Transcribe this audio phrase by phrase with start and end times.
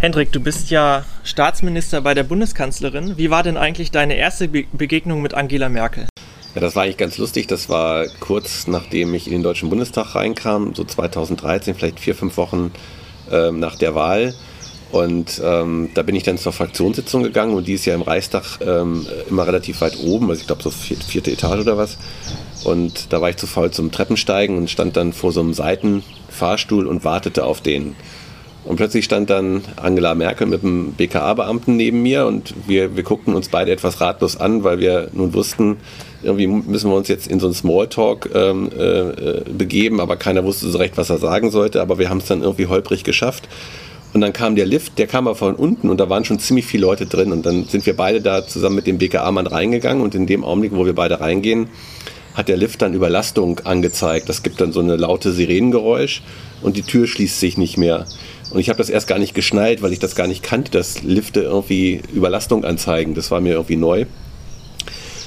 [0.00, 3.18] Hendrik, du bist ja Staatsminister bei der Bundeskanzlerin.
[3.18, 6.06] Wie war denn eigentlich deine erste Be Begegnung mit Angela Merkel?
[6.54, 7.48] Ja, das war eigentlich ganz lustig.
[7.48, 12.38] Das war kurz nachdem ich in den Deutschen Bundestag reinkam, so 2013, vielleicht vier, fünf
[12.38, 12.72] Wochen
[13.30, 14.34] ähm, nach der Wahl.
[14.90, 18.58] Und ähm, da bin ich dann zur Fraktionssitzung gegangen und die ist ja im Reichstag
[18.66, 21.98] ähm, immer relativ weit oben, also ich glaube so vierte, vierte Etage oder was.
[22.64, 26.86] Und da war ich zu faul zum Treppensteigen und stand dann vor so einem Seitenfahrstuhl
[26.86, 27.96] und wartete auf den.
[28.64, 33.34] Und plötzlich stand dann Angela Merkel mit einem BKA-Beamten neben mir und wir, wir guckten
[33.34, 35.78] uns beide etwas ratlos an, weil wir nun wussten,
[36.22, 40.68] irgendwie müssen wir uns jetzt in so einen Smalltalk ähm, äh, begeben, aber keiner wusste
[40.68, 43.48] so recht, was er sagen sollte, aber wir haben es dann irgendwie holprig geschafft.
[44.12, 46.66] Und dann kam der Lift, der kam aber von unten und da waren schon ziemlich
[46.66, 47.30] viele Leute drin.
[47.30, 50.72] Und dann sind wir beide da zusammen mit dem BKA-Mann reingegangen und in dem Augenblick,
[50.74, 51.68] wo wir beide reingehen,
[52.34, 54.28] hat der Lift dann Überlastung angezeigt.
[54.28, 56.22] Das gibt dann so eine laute Sirenengeräusch
[56.60, 58.06] und die Tür schließt sich nicht mehr.
[58.50, 61.02] Und ich habe das erst gar nicht geschnallt, weil ich das gar nicht kannte, dass
[61.02, 63.14] Lifte irgendwie Überlastung anzeigen.
[63.14, 64.06] Das war mir irgendwie neu.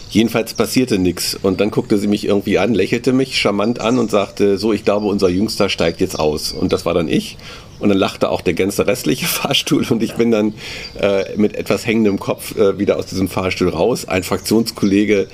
[0.09, 1.33] Jedenfalls passierte nichts.
[1.41, 4.85] Und dann guckte sie mich irgendwie an, lächelte mich charmant an und sagte, so, ich
[4.85, 6.51] glaube, unser Jüngster steigt jetzt aus.
[6.51, 7.37] Und das war dann ich.
[7.79, 10.53] Und dann lachte auch der ganze restliche Fahrstuhl und ich bin dann
[10.99, 14.07] äh, mit etwas hängendem Kopf äh, wieder aus diesem Fahrstuhl raus.
[14.07, 15.27] Ein Fraktionskollege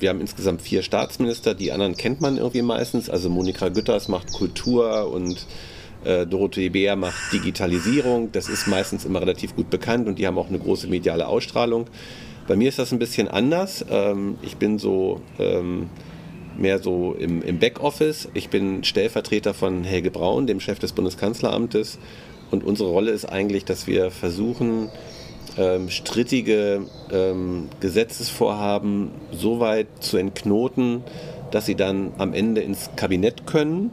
[0.00, 3.08] wir haben insgesamt vier Staatsminister, die anderen kennt man irgendwie meistens.
[3.08, 5.46] Also Monika Gütters macht Kultur und
[6.04, 8.32] äh, Dorothee Beer macht Digitalisierung.
[8.32, 11.86] Das ist meistens immer relativ gut bekannt und die haben auch eine große mediale Ausstrahlung.
[12.48, 13.84] Bei mir ist das ein bisschen anders.
[13.88, 15.88] Ähm, ich bin so ähm,
[16.58, 18.28] mehr so im, im Backoffice.
[18.34, 21.98] Ich bin Stellvertreter von Helge Braun, dem Chef des Bundeskanzleramtes.
[22.50, 24.90] Und unsere Rolle ist eigentlich, dass wir versuchen,
[25.58, 31.02] ähm, strittige ähm, Gesetzesvorhaben so weit zu entknoten,
[31.50, 33.90] dass sie dann am Ende ins Kabinett können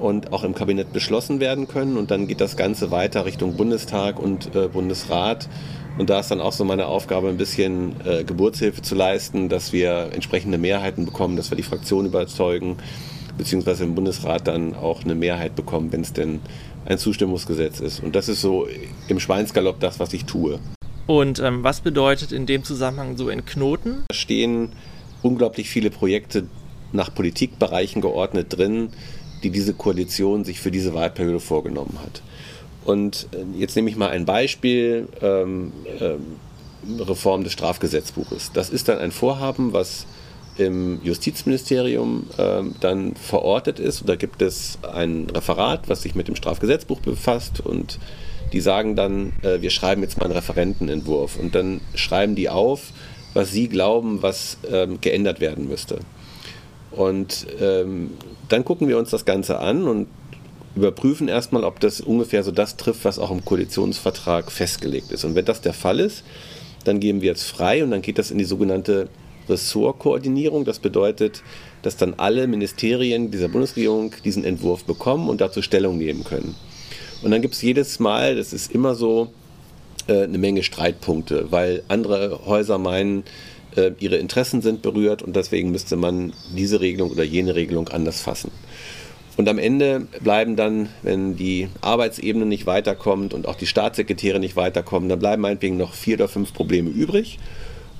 [0.00, 1.96] und auch im Kabinett beschlossen werden können.
[1.96, 5.48] Und dann geht das Ganze weiter Richtung Bundestag und äh, Bundesrat.
[5.98, 9.72] Und da ist dann auch so meine Aufgabe, ein bisschen äh, Geburtshilfe zu leisten, dass
[9.72, 12.78] wir entsprechende Mehrheiten bekommen, dass wir die Fraktion überzeugen,
[13.36, 16.40] beziehungsweise im Bundesrat dann auch eine Mehrheit bekommen, wenn es denn
[16.86, 18.02] ein Zustimmungsgesetz ist.
[18.02, 18.66] Und das ist so
[19.08, 20.58] im Schweinsgalopp das, was ich tue.
[21.06, 24.04] Und ähm, was bedeutet in dem Zusammenhang so ein Knoten?
[24.08, 24.70] Da stehen
[25.22, 26.46] unglaublich viele Projekte
[26.92, 28.90] nach Politikbereichen geordnet drin,
[29.42, 32.22] die diese Koalition sich für diese Wahlperiode vorgenommen hat.
[32.84, 36.36] Und äh, jetzt nehme ich mal ein Beispiel, ähm, ähm,
[37.00, 38.50] Reform des Strafgesetzbuches.
[38.52, 40.06] Das ist dann ein Vorhaben, was
[40.58, 44.02] im Justizministerium ähm, dann verortet ist.
[44.02, 47.98] Und da gibt es ein Referat, was sich mit dem Strafgesetzbuch befasst und
[48.52, 52.92] die sagen dann, äh, wir schreiben jetzt mal einen Referentenentwurf und dann schreiben die auf,
[53.32, 56.00] was sie glauben, was ähm, geändert werden müsste.
[56.90, 58.10] Und ähm,
[58.50, 60.08] dann gucken wir uns das Ganze an und
[60.74, 65.24] überprüfen erstmal, ob das ungefähr so das trifft, was auch im Koalitionsvertrag festgelegt ist.
[65.24, 66.24] Und wenn das der Fall ist,
[66.84, 69.08] dann geben wir jetzt frei und dann geht das in die sogenannte
[69.48, 70.64] Ressortkoordinierung.
[70.64, 71.42] Das bedeutet,
[71.82, 76.54] dass dann alle Ministerien dieser Bundesregierung diesen Entwurf bekommen und dazu Stellung nehmen können.
[77.22, 79.28] Und dann gibt es jedes Mal, das ist immer so,
[80.08, 83.22] äh, eine Menge Streitpunkte, weil andere Häuser meinen,
[83.76, 88.20] äh, ihre Interessen sind berührt und deswegen müsste man diese Regelung oder jene Regelung anders
[88.20, 88.50] fassen.
[89.36, 94.56] Und am Ende bleiben dann, wenn die Arbeitsebene nicht weiterkommt und auch die Staatssekretäre nicht
[94.56, 97.38] weiterkommen, dann bleiben meinetwegen noch vier oder fünf Probleme übrig.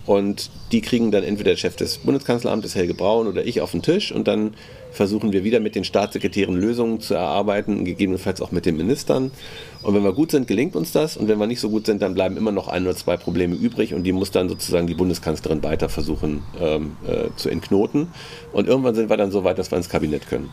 [0.04, 3.82] Und die kriegen dann entweder der Chef des Bundeskanzleramtes, Helge Braun, oder ich auf den
[3.82, 4.54] Tisch und dann
[4.90, 9.30] versuchen wir wieder mit den Staatssekretären Lösungen zu erarbeiten, gegebenenfalls auch mit den Ministern.
[9.82, 11.16] Und wenn wir gut sind, gelingt uns das.
[11.16, 13.54] Und wenn wir nicht so gut sind, dann bleiben immer noch ein oder zwei Probleme
[13.54, 18.08] übrig und die muss dann sozusagen die Bundeskanzlerin weiter versuchen ähm, äh, zu entknoten.
[18.52, 20.50] Und irgendwann sind wir dann so weit, dass wir ins Kabinett können.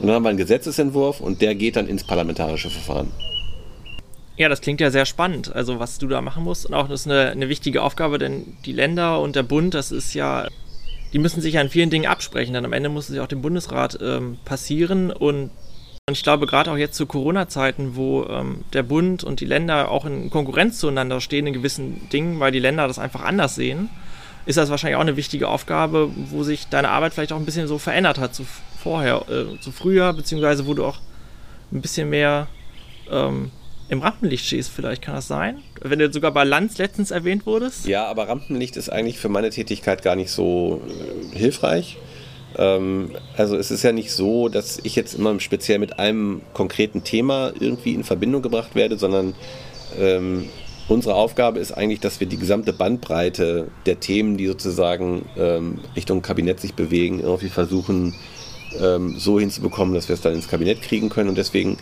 [0.00, 3.08] Und dann haben wir einen Gesetzesentwurf und der geht dann ins parlamentarische Verfahren.
[4.36, 6.66] Ja, das klingt ja sehr spannend, also was du da machen musst.
[6.66, 9.92] Und auch das ist eine, eine wichtige Aufgabe, denn die Länder und der Bund, das
[9.92, 10.48] ist ja,
[11.12, 12.54] die müssen sich ja in vielen Dingen absprechen.
[12.54, 15.10] Denn am Ende muss es ja auch dem Bundesrat ähm, passieren.
[15.10, 15.50] Und,
[16.08, 19.90] und, ich glaube, gerade auch jetzt zu Corona-Zeiten, wo ähm, der Bund und die Länder
[19.90, 23.90] auch in Konkurrenz zueinander stehen in gewissen Dingen, weil die Länder das einfach anders sehen,
[24.46, 27.68] ist das wahrscheinlich auch eine wichtige Aufgabe, wo sich deine Arbeit vielleicht auch ein bisschen
[27.68, 28.44] so verändert hat zu
[28.82, 30.98] vorher, äh, zu früher, beziehungsweise wo du auch
[31.72, 32.48] ein bisschen mehr
[33.10, 33.50] ähm,
[33.88, 35.62] im Rampenlicht stehst, vielleicht kann das sein?
[35.80, 37.86] Wenn du sogar bei Lanz letztens erwähnt wurdest?
[37.86, 40.82] Ja, aber Rampenlicht ist eigentlich für meine Tätigkeit gar nicht so
[41.34, 41.98] äh, hilfreich.
[42.56, 47.04] Ähm, also es ist ja nicht so, dass ich jetzt immer speziell mit einem konkreten
[47.04, 49.34] Thema irgendwie in Verbindung gebracht werde, sondern
[49.98, 50.48] ähm,
[50.88, 56.22] unsere Aufgabe ist eigentlich, dass wir die gesamte Bandbreite der Themen, die sozusagen ähm, Richtung
[56.22, 58.14] Kabinett sich bewegen, irgendwie versuchen
[58.80, 61.28] ähm, so hinzubekommen, dass wir es dann ins Kabinett kriegen können.
[61.28, 61.78] Und deswegen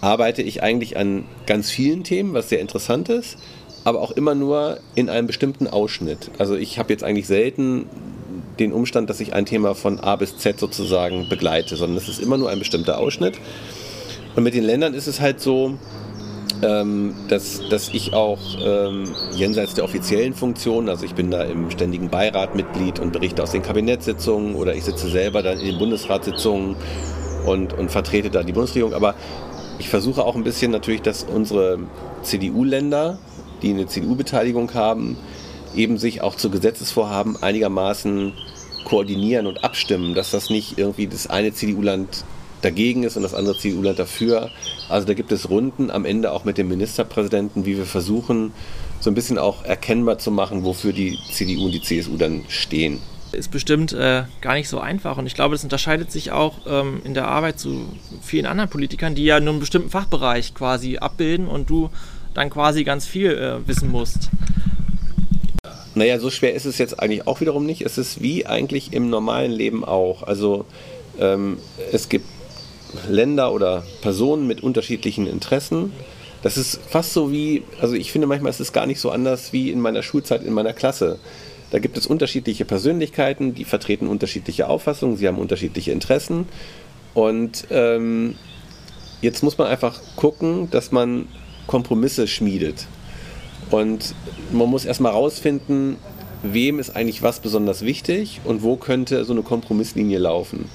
[0.00, 3.36] arbeite ich eigentlich an ganz vielen Themen, was sehr interessant ist,
[3.84, 6.30] aber auch immer nur in einem bestimmten Ausschnitt.
[6.38, 7.86] Also ich habe jetzt eigentlich selten
[8.58, 12.20] den Umstand, dass ich ein Thema von A bis Z sozusagen begleite, sondern es ist
[12.20, 13.38] immer nur ein bestimmter Ausschnitt.
[14.36, 15.78] Und mit den Ländern ist es halt so,
[16.62, 21.70] ähm, dass, dass ich auch ähm, jenseits der offiziellen Funktionen, also ich bin da im
[21.70, 25.78] ständigen Beirat Mitglied und berichte aus den Kabinettssitzungen oder ich sitze selber dann in den
[25.78, 26.76] Bundesratssitzungen
[27.46, 29.14] und, und vertrete da die Bundesregierung, aber
[29.78, 31.78] ich versuche auch ein bisschen natürlich, dass unsere
[32.22, 33.18] CDU-Länder,
[33.62, 35.16] die eine CDU-Beteiligung haben,
[35.74, 38.32] eben sich auch zu Gesetzesvorhaben einigermaßen
[38.84, 42.24] koordinieren und abstimmen, dass das nicht irgendwie das eine CDU-Land
[42.62, 44.50] dagegen ist und das andere CDU-Land dafür.
[44.88, 48.52] Also da gibt es Runden am Ende auch mit dem Ministerpräsidenten, wie wir versuchen,
[49.00, 53.00] so ein bisschen auch erkennbar zu machen, wofür die CDU und die CSU dann stehen
[53.32, 55.16] ist bestimmt äh, gar nicht so einfach.
[55.16, 57.88] Und ich glaube, das unterscheidet sich auch ähm, in der Arbeit zu
[58.22, 61.90] vielen anderen Politikern, die ja nur einen bestimmten Fachbereich quasi abbilden und du
[62.34, 64.30] dann quasi ganz viel äh, wissen musst.
[65.94, 67.82] Naja, so schwer ist es jetzt eigentlich auch wiederum nicht.
[67.82, 70.22] Es ist wie eigentlich im normalen Leben auch.
[70.22, 70.64] Also
[71.18, 71.58] ähm,
[71.92, 72.26] es gibt
[73.08, 75.92] Länder oder Personen mit unterschiedlichen Interessen.
[76.42, 79.52] Das ist fast so wie, also ich finde manchmal ist es gar nicht so anders
[79.52, 81.18] wie in meiner Schulzeit in meiner Klasse.
[81.70, 86.46] Da gibt es unterschiedliche Persönlichkeiten, die vertreten unterschiedliche Auffassungen, sie haben unterschiedliche Interessen.
[87.14, 88.36] Und ähm,
[89.20, 91.28] jetzt muss man einfach gucken, dass man
[91.66, 92.86] Kompromisse schmiedet.
[93.70, 94.14] Und
[94.50, 95.96] man muss erstmal rausfinden,
[96.42, 100.68] wem ist eigentlich was besonders wichtig und wo könnte so eine Kompromisslinie laufen.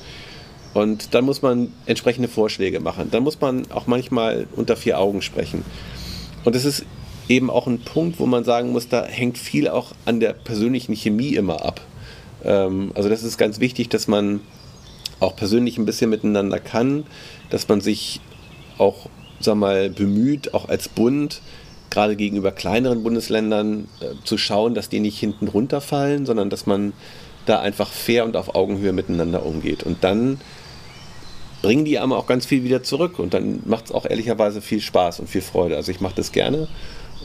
[0.75, 3.07] Und dann muss man entsprechende Vorschläge machen.
[3.09, 5.63] Dann muss man auch manchmal unter vier Augen sprechen.
[6.43, 6.85] Und es ist
[7.29, 10.93] eben auch ein Punkt, wo man sagen muss, da hängt viel auch an der persönlichen
[10.93, 11.79] Chemie immer ab.
[12.43, 14.41] Ähm, also das ist ganz wichtig, dass man
[15.21, 17.05] auch persönlich ein bisschen miteinander kann,
[17.49, 18.19] dass man sich
[18.77, 21.41] auch, sag mal, bemüht, auch als Bund,
[21.89, 26.91] gerade gegenüber kleineren Bundesländern äh, zu schauen, dass die nicht hinten runterfallen, sondern dass man
[27.45, 29.83] da einfach fair und auf Augenhöhe miteinander umgeht.
[29.83, 30.41] Und dann
[31.61, 34.81] bringen die aber auch ganz viel wieder zurück und dann macht es auch ehrlicherweise viel
[34.81, 35.75] Spaß und viel Freude.
[35.75, 36.67] Also ich mache das gerne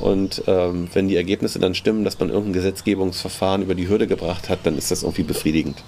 [0.01, 4.49] und ähm, wenn die Ergebnisse dann stimmen, dass man irgendein Gesetzgebungsverfahren über die Hürde gebracht
[4.49, 5.83] hat, dann ist das irgendwie befriedigend.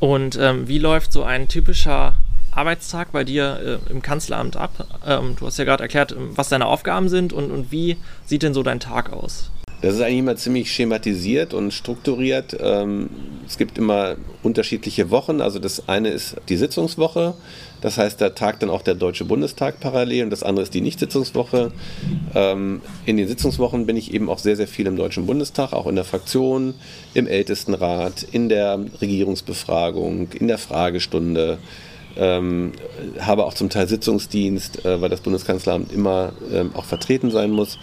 [0.00, 2.14] Und ähm, wie läuft so ein typischer
[2.52, 4.86] Arbeitstag bei dir äh, im Kanzleramt ab?
[5.06, 8.42] Ähm, du hast ja gerade erklärt, ähm, was deine Aufgaben sind und, und wie sieht
[8.42, 9.50] denn so dein Tag aus?
[9.80, 12.56] Das ist eigentlich immer ziemlich schematisiert und strukturiert.
[12.60, 13.10] Ähm,
[13.48, 15.40] es gibt immer unterschiedliche Wochen.
[15.40, 17.34] Also das eine ist die Sitzungswoche.
[17.80, 20.82] Das heißt, da tagt dann auch der Deutsche Bundestag parallel und das andere ist die
[20.82, 21.72] Nichtsitzungswoche.
[22.34, 25.86] Ähm, in den Sitzungswochen bin ich eben auch sehr, sehr viel im Deutschen Bundestag, auch
[25.86, 26.74] in der Fraktion,
[27.14, 31.58] im Ältestenrat, in der Regierungsbefragung, in der Fragestunde.
[32.16, 32.72] Ähm,
[33.20, 37.78] habe auch zum Teil Sitzungsdienst, äh, weil das Bundeskanzleramt immer ähm, auch vertreten sein muss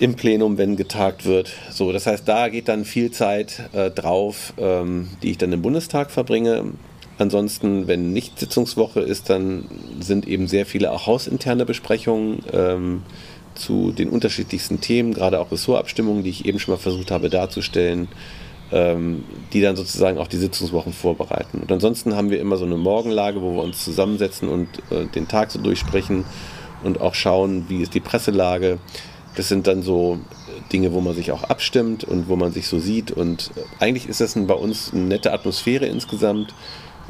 [0.00, 1.52] im Plenum, wenn getagt wird.
[1.70, 5.62] So, das heißt, da geht dann viel Zeit äh, drauf, ähm, die ich dann im
[5.62, 6.72] Bundestag verbringe.
[7.18, 9.66] Ansonsten, wenn nicht Sitzungswoche ist, dann
[10.00, 13.02] sind eben sehr viele auch hausinterne Besprechungen, ähm,
[13.54, 18.08] zu den unterschiedlichsten Themen, gerade auch Ressortabstimmungen, die ich eben schon mal versucht habe darzustellen,
[18.72, 21.58] ähm, die dann sozusagen auch die Sitzungswochen vorbereiten.
[21.60, 25.28] Und ansonsten haben wir immer so eine Morgenlage, wo wir uns zusammensetzen und äh, den
[25.28, 26.24] Tag so durchsprechen
[26.84, 28.78] und auch schauen, wie ist die Presselage.
[29.40, 30.18] Das sind dann so
[30.70, 33.10] Dinge, wo man sich auch abstimmt und wo man sich so sieht.
[33.10, 36.52] Und äh, eigentlich ist das ein, bei uns eine nette Atmosphäre insgesamt.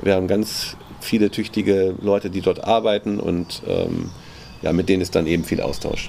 [0.01, 4.11] Wir haben ganz viele tüchtige Leute, die dort arbeiten und ähm,
[4.63, 6.09] ja, mit denen ist dann eben viel Austausch.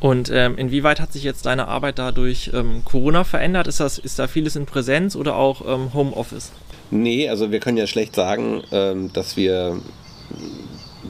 [0.00, 3.68] Und ähm, inwieweit hat sich jetzt deine Arbeit da durch ähm, Corona verändert?
[3.68, 6.50] Ist, das, ist da vieles in Präsenz oder auch ähm, Homeoffice?
[6.90, 9.80] Nee, also wir können ja schlecht sagen, ähm, dass wir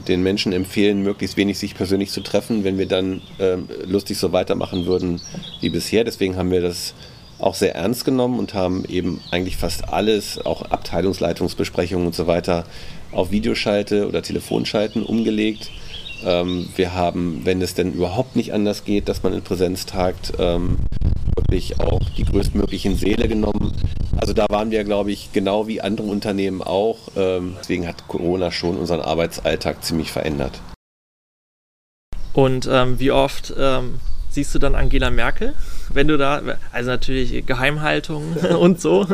[0.09, 4.31] den Menschen empfehlen, möglichst wenig sich persönlich zu treffen, wenn wir dann ähm, lustig so
[4.33, 5.21] weitermachen würden
[5.61, 6.03] wie bisher.
[6.03, 6.93] Deswegen haben wir das
[7.39, 12.65] auch sehr ernst genommen und haben eben eigentlich fast alles, auch Abteilungsleitungsbesprechungen und so weiter,
[13.11, 15.71] auf Videoschalte oder Telefonschalten umgelegt.
[16.25, 20.33] Ähm, wir haben, wenn es denn überhaupt nicht anders geht, dass man in Präsenz tagt,
[20.37, 20.77] ähm,
[21.49, 23.73] wirklich auch die größtmöglichen Seele genommen.
[24.17, 26.99] Also da waren wir, glaube ich, genau wie andere Unternehmen auch.
[27.15, 30.61] Ähm, deswegen hat Corona schon unseren Arbeitsalltag ziemlich verändert.
[32.33, 35.55] Und ähm, wie oft ähm, siehst du dann Angela Merkel,
[35.91, 36.41] wenn du da,
[36.71, 39.07] also natürlich Geheimhaltung und so.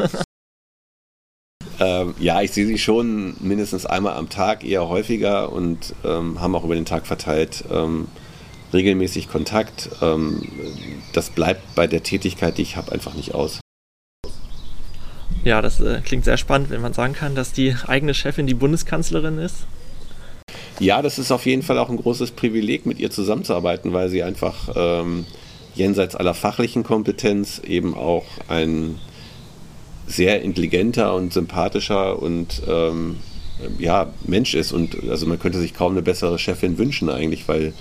[1.79, 6.55] Ähm, ja, ich sehe sie schon mindestens einmal am Tag, eher häufiger und ähm, haben
[6.55, 8.07] auch über den Tag verteilt ähm,
[8.75, 9.89] regelmäßig Kontakt.
[10.01, 10.43] Ähm,
[11.13, 13.59] das bleibt bei der Tätigkeit, die ich habe, einfach nicht aus.
[15.43, 18.53] Ja, das äh, klingt sehr spannend, wenn man sagen kann, dass die eigene Chefin die
[18.53, 19.67] Bundeskanzlerin ist.
[20.79, 24.23] Ja, das ist auf jeden Fall auch ein großes Privileg, mit ihr zusammenzuarbeiten, weil sie
[24.23, 25.25] einfach ähm,
[25.75, 28.99] jenseits aller fachlichen Kompetenz eben auch ein
[30.07, 33.17] sehr intelligenter und sympathischer und ähm,
[33.79, 34.71] ja, Mensch ist.
[34.71, 37.73] Und also man könnte sich kaum eine bessere Chefin wünschen eigentlich, weil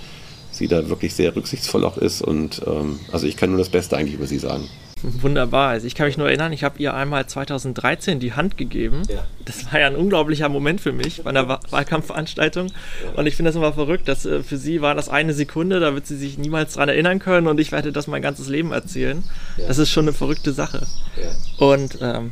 [0.57, 2.21] sie da wirklich sehr rücksichtsvoll auch ist.
[2.21, 4.67] Und ähm, also ich kann nur das Beste eigentlich über sie sagen.
[5.01, 5.69] Wunderbar.
[5.69, 9.03] Also ich kann mich nur erinnern, ich habe ihr einmal 2013 die Hand gegeben.
[9.09, 9.25] Ja.
[9.43, 12.67] Das war ja ein unglaublicher Moment für mich bei einer Wahlkampfveranstaltung.
[12.67, 13.19] Ja.
[13.19, 15.93] Und ich finde das immer verrückt, dass äh, für sie war das eine Sekunde, da
[15.93, 19.23] wird sie sich niemals dran erinnern können und ich werde das mein ganzes Leben erzählen.
[19.57, 19.67] Ja.
[19.67, 20.87] Das ist schon eine verrückte Sache.
[21.57, 22.31] Und ähm,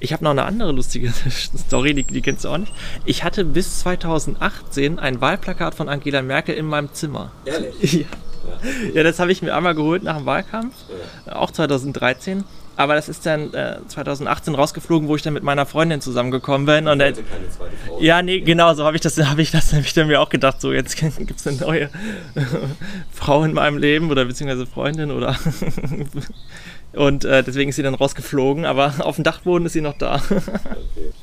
[0.00, 1.12] ich habe noch eine andere lustige
[1.68, 2.72] Story, die, die, kennst du auch nicht.
[3.04, 7.32] Ich hatte bis 2018 ein Wahlplakat von Angela Merkel in meinem Zimmer.
[7.44, 7.92] Ehrlich?
[8.00, 8.06] Ja.
[8.94, 10.74] Ja, das habe ich mir einmal geholt nach dem Wahlkampf,
[11.26, 12.44] auch 2013.
[12.76, 16.88] Aber das ist dann äh, 2018 rausgeflogen, wo ich dann mit meiner Freundin zusammengekommen bin.
[16.88, 17.12] Und äh,
[17.98, 20.62] ja, nee, genau, so habe ich das, habe ich das nämlich dann mir auch gedacht.
[20.62, 21.90] So, jetzt gibt es eine neue
[23.12, 25.36] Frau in meinem Leben oder beziehungsweise Freundin oder
[26.92, 30.16] und äh, deswegen ist sie dann rausgeflogen, aber auf dem Dachboden ist sie noch da.
[30.30, 30.40] okay.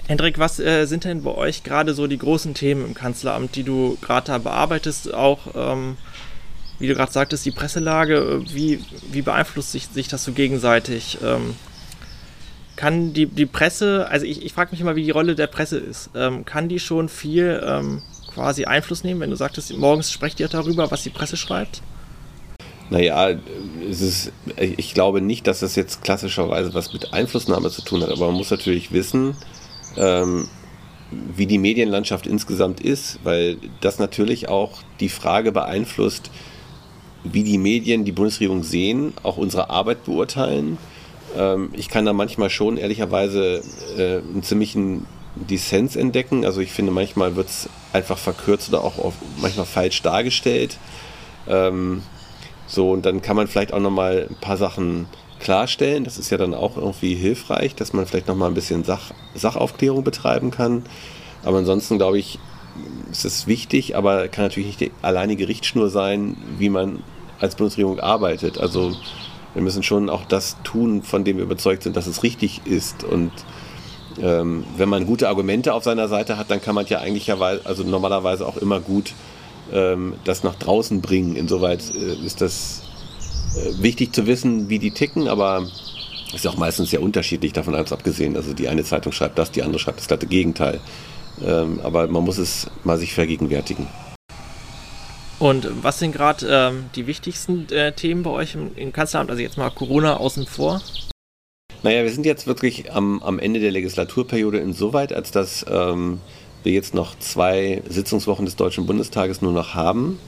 [0.07, 3.63] Hendrik, was äh, sind denn bei euch gerade so die großen Themen im Kanzleramt, die
[3.63, 5.13] du gerade da bearbeitest?
[5.13, 5.97] Auch ähm,
[6.79, 8.79] wie du gerade sagtest, die Presselage, wie,
[9.11, 11.17] wie beeinflusst sich, sich das so gegenseitig?
[11.23, 11.55] Ähm,
[12.75, 15.79] kann die, die Presse, also ich, ich frage mich immer, wie die Rolle der Presse
[15.79, 20.39] ist, ähm, kann die schon viel ähm, quasi Einfluss nehmen, wenn du sagtest, morgens sprecht
[20.39, 21.81] ihr darüber, was die Presse schreibt?
[22.89, 23.35] Naja,
[23.89, 28.09] es ist, ich glaube nicht, dass das jetzt klassischerweise was mit Einflussnahme zu tun hat,
[28.09, 29.35] aber man muss natürlich wissen,
[29.97, 30.47] ähm,
[31.11, 36.31] wie die Medienlandschaft insgesamt ist, weil das natürlich auch die Frage beeinflusst,
[37.23, 40.77] wie die Medien die Bundesregierung sehen, auch unsere Arbeit beurteilen.
[41.37, 43.63] Ähm, ich kann da manchmal schon ehrlicherweise
[43.97, 46.45] äh, einen ziemlichen Dissens entdecken.
[46.45, 50.77] Also ich finde, manchmal wird es einfach verkürzt oder auch manchmal falsch dargestellt.
[51.47, 52.01] Ähm,
[52.67, 55.07] so, und dann kann man vielleicht auch nochmal ein paar Sachen
[55.39, 56.03] klarstellen.
[56.03, 60.03] Das ist ja dann auch irgendwie hilfreich, dass man vielleicht nochmal ein bisschen Sach Sachaufklärung
[60.03, 60.83] betreiben kann.
[61.43, 62.39] Aber ansonsten glaube ich,
[63.11, 67.03] ist es wichtig, aber kann natürlich nicht die alleinige Richtschnur sein, wie man
[67.39, 68.57] als Bundesregierung arbeitet.
[68.59, 68.95] Also
[69.53, 73.03] wir müssen schon auch das tun, von dem wir überzeugt sind, dass es richtig ist.
[73.03, 73.31] Und
[74.21, 77.83] ähm, wenn man gute Argumente auf seiner Seite hat, dann kann man ja eigentlich also
[77.83, 79.13] normalerweise auch immer gut
[79.73, 81.35] ähm, das nach draußen bringen.
[81.35, 82.83] Insoweit äh, ist das
[83.55, 85.67] äh, wichtig zu wissen, wie die ticken, aber
[86.33, 88.35] ist auch meistens sehr unterschiedlich davon alles abgesehen.
[88.35, 90.79] Also die eine Zeitung schreibt das, die andere schreibt das glatte Gegenteil.
[91.45, 93.87] Ähm, aber man muss es mal sich vergegenwärtigen.
[95.39, 99.29] Und was sind gerade ähm, die wichtigsten äh, Themen bei euch im, im, Kanzleramt?
[99.29, 100.81] Also jetzt mal Corona außen vor.
[101.83, 106.19] Naja, wir sind jetzt wirklich am, am Ende der Legislaturperiode insoweit, als dass ähm,
[106.67, 110.19] wir jetzt noch zwei Sitzungswochen des Deutschen Bundestages nur noch haben.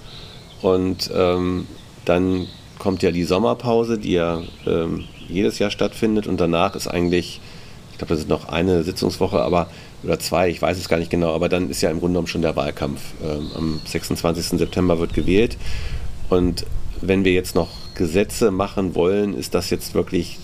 [0.61, 1.67] Und ähm,
[2.05, 2.47] dann
[2.79, 6.27] kommt ja die Sommerpause, die ja ähm, jedes Jahr stattfindet.
[6.27, 7.41] Und danach ist eigentlich,
[7.91, 9.67] ich glaube, das ist noch eine Sitzungswoche, aber
[10.01, 12.27] oder zwei, ich weiß es gar nicht genau, aber dann ist ja im Grunde genommen
[12.27, 13.01] schon der Wahlkampf.
[13.21, 14.57] Ähm, am 26.
[14.57, 15.57] September wird gewählt
[16.29, 16.65] Und
[17.01, 20.37] wenn wir jetzt noch Gesetze machen wollen, ist das jetzt wirklich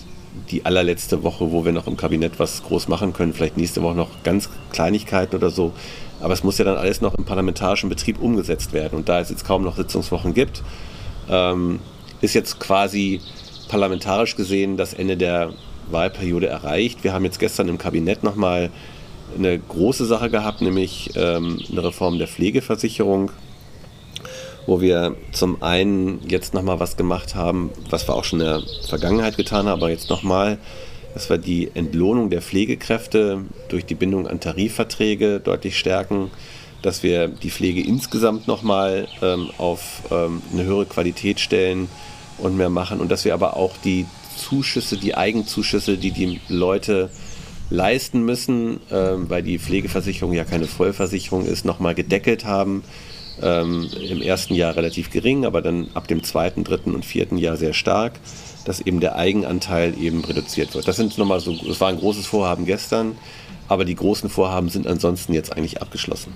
[0.50, 3.32] die allerletzte Woche, wo wir noch im Kabinett was groß machen können.
[3.32, 5.72] Vielleicht nächste Woche noch ganz Kleinigkeiten oder so.
[6.20, 8.96] Aber es muss ja dann alles noch im parlamentarischen Betrieb umgesetzt werden.
[8.96, 10.62] Und da es jetzt kaum noch Sitzungswochen gibt,
[11.28, 11.80] ähm,
[12.20, 13.20] ist jetzt quasi
[13.68, 15.52] parlamentarisch gesehen das Ende der
[15.90, 17.04] Wahlperiode erreicht.
[17.04, 18.70] Wir haben jetzt gestern im Kabinett nochmal
[19.36, 23.30] eine große Sache gehabt, nämlich ähm, eine Reform der Pflegeversicherung,
[24.66, 28.62] wo wir zum einen jetzt nochmal was gemacht haben, was wir auch schon in der
[28.88, 30.58] Vergangenheit getan haben, aber jetzt nochmal,
[31.14, 36.30] dass wir die Entlohnung der Pflegekräfte durch die Bindung an Tarifverträge deutlich stärken,
[36.82, 41.88] dass wir die Pflege insgesamt nochmal ähm, auf ähm, eine höhere Qualität stellen
[42.38, 44.06] und mehr machen und dass wir aber auch die
[44.36, 47.10] Zuschüsse, die Eigenzuschüsse, die die Leute
[47.70, 52.84] leisten müssen, ähm, weil die Pflegeversicherung ja keine Vollversicherung ist, nochmal gedeckelt haben.
[53.42, 57.56] Ähm, Im ersten Jahr relativ gering, aber dann ab dem zweiten, dritten und vierten Jahr
[57.56, 58.14] sehr stark,
[58.64, 60.88] dass eben der Eigenanteil eben reduziert wird.
[60.88, 63.16] Das sind nochmal so, das war ein großes Vorhaben gestern,
[63.68, 66.32] aber die großen Vorhaben sind ansonsten jetzt eigentlich abgeschlossen.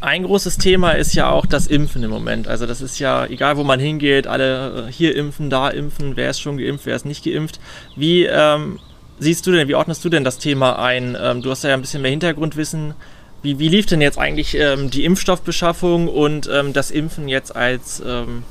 [0.00, 2.48] Ein großes Thema ist ja auch das Impfen im Moment.
[2.48, 6.30] Also das ist ja, egal wo man hingeht, alle äh, hier impfen, da impfen, wer
[6.30, 7.60] ist schon geimpft, wer ist nicht geimpft.
[7.96, 8.78] Wie ähm,
[9.18, 11.16] siehst du denn, wie ordnest du denn das Thema ein?
[11.20, 12.94] Ähm, du hast ja ein bisschen mehr Hintergrundwissen.
[13.46, 18.02] Wie, wie lief denn jetzt eigentlich ähm, die Impfstoffbeschaffung und ähm, das Impfen jetzt als
[18.04, 18.42] ähm,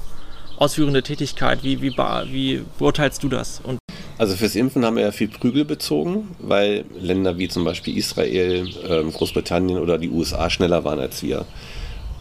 [0.56, 1.64] ausführende Tätigkeit?
[1.64, 3.60] Wie, wie, wie beurteilst du das?
[3.62, 3.78] Und
[4.18, 8.70] also fürs Impfen haben wir ja viel Prügel bezogen, weil Länder wie zum Beispiel Israel,
[8.88, 11.46] ähm, Großbritannien oder die USA schneller waren als wir.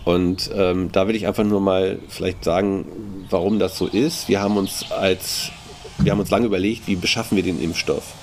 [0.04, 2.86] Und ähm, da will ich einfach nur mal vielleicht sagen,
[3.30, 4.28] warum das so ist.
[4.28, 5.52] Wir haben uns als
[5.98, 8.14] wir haben uns lange überlegt, wie beschaffen wir den Impfstoff.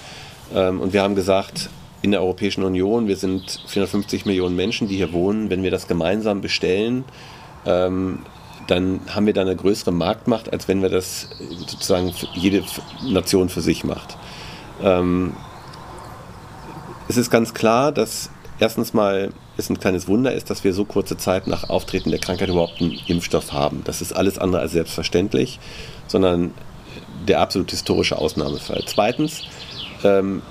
[0.53, 1.69] Ähm, und wir haben gesagt,
[2.01, 5.87] in der Europäischen Union, wir sind 450 Millionen Menschen, die hier wohnen, wenn wir das
[5.87, 7.03] gemeinsam bestellen,
[7.65, 8.19] ähm,
[8.67, 11.29] dann haben wir da eine größere Marktmacht, als wenn wir das
[11.67, 12.63] sozusagen jede
[13.03, 14.17] Nation für sich macht.
[14.81, 15.33] Ähm,
[17.07, 20.85] es ist ganz klar, dass erstens mal es ein kleines Wunder ist, dass wir so
[20.85, 23.81] kurze Zeit nach Auftreten der Krankheit überhaupt einen Impfstoff haben.
[23.83, 25.59] Das ist alles andere als selbstverständlich,
[26.07, 26.53] sondern
[27.27, 28.83] der absolut historische Ausnahmefall.
[28.85, 29.43] Zweitens,
[30.03, 30.41] ähm,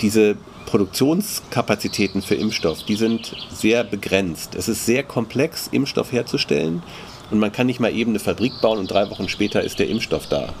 [0.00, 4.54] diese Produktionskapazitäten für Impfstoff, die sind sehr begrenzt.
[4.54, 6.82] Es ist sehr komplex, Impfstoff herzustellen.
[7.30, 9.88] Und man kann nicht mal eben eine Fabrik bauen und drei Wochen später ist der
[9.88, 10.52] Impfstoff da.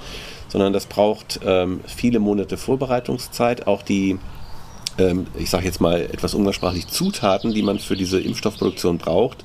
[0.48, 3.66] Sondern das braucht ähm, viele Monate Vorbereitungszeit.
[3.66, 4.18] Auch die,
[4.98, 9.44] ähm, ich sage jetzt mal etwas umgangssprachlich, Zutaten, die man für diese Impfstoffproduktion braucht,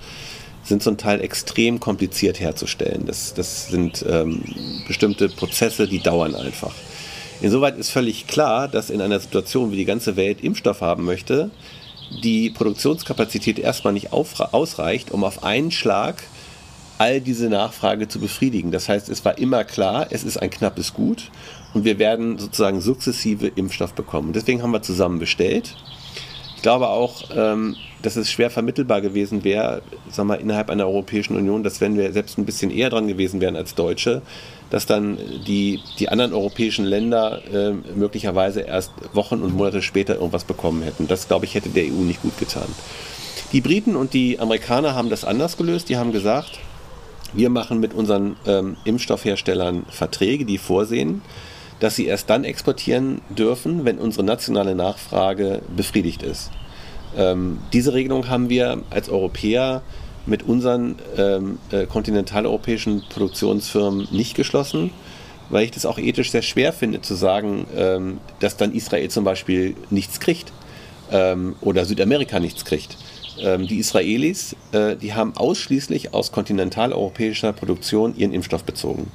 [0.64, 3.06] sind zum Teil extrem kompliziert herzustellen.
[3.06, 4.44] Das, das sind ähm,
[4.88, 6.74] bestimmte Prozesse, die dauern einfach.
[7.42, 11.52] Insoweit ist völlig klar, dass in einer Situation, wie die ganze Welt Impfstoff haben möchte,
[12.24, 16.24] die Produktionskapazität erstmal nicht ausreicht, um auf einen Schlag
[16.98, 18.72] all diese Nachfrage zu befriedigen.
[18.72, 21.30] Das heißt, es war immer klar, es ist ein knappes Gut
[21.74, 24.34] und wir werden sozusagen sukzessive Impfstoff bekommen.
[24.34, 25.76] Deswegen haben wir zusammen bestellt.
[26.56, 31.36] Ich glaube auch, ähm, dass es schwer vermittelbar gewesen wäre, sagen wir, innerhalb einer Europäischen
[31.36, 34.24] Union, dass wenn wir selbst ein bisschen eher dran gewesen wären als Deutsche,
[34.70, 40.44] dass dann die, die anderen europäischen Länder äh, möglicherweise erst Wochen und Monate später irgendwas
[40.44, 41.08] bekommen hätten.
[41.08, 42.68] Das, glaube ich, hätte der EU nicht gut getan.
[43.54, 45.88] Die Briten und die Amerikaner haben das anders gelöst.
[45.90, 46.60] Die haben gesagt,
[47.34, 51.22] wir machen mit unseren ähm, Impfstoffherstellern Verträge, die vorsehen,
[51.80, 56.52] dass sie erst dann exportieren dürfen, wenn unsere nationale Nachfrage befriedigt ist.
[57.16, 59.82] Ähm, diese Regelung haben wir als Europäer
[60.28, 64.92] mit unseren ähm, äh, kontinentaleuropäischen Produktionsfirmen nicht geschlossen,
[65.50, 69.24] weil ich das auch ethisch sehr schwer finde zu sagen, ähm, dass dann Israel zum
[69.24, 70.52] Beispiel nichts kriegt
[71.12, 72.98] ähm, oder Südamerika nichts kriegt.
[73.40, 79.12] Ähm, die Israelis, äh, die haben ausschließlich aus kontinentaleuropäischer Produktion ihren Impfstoff bezogen.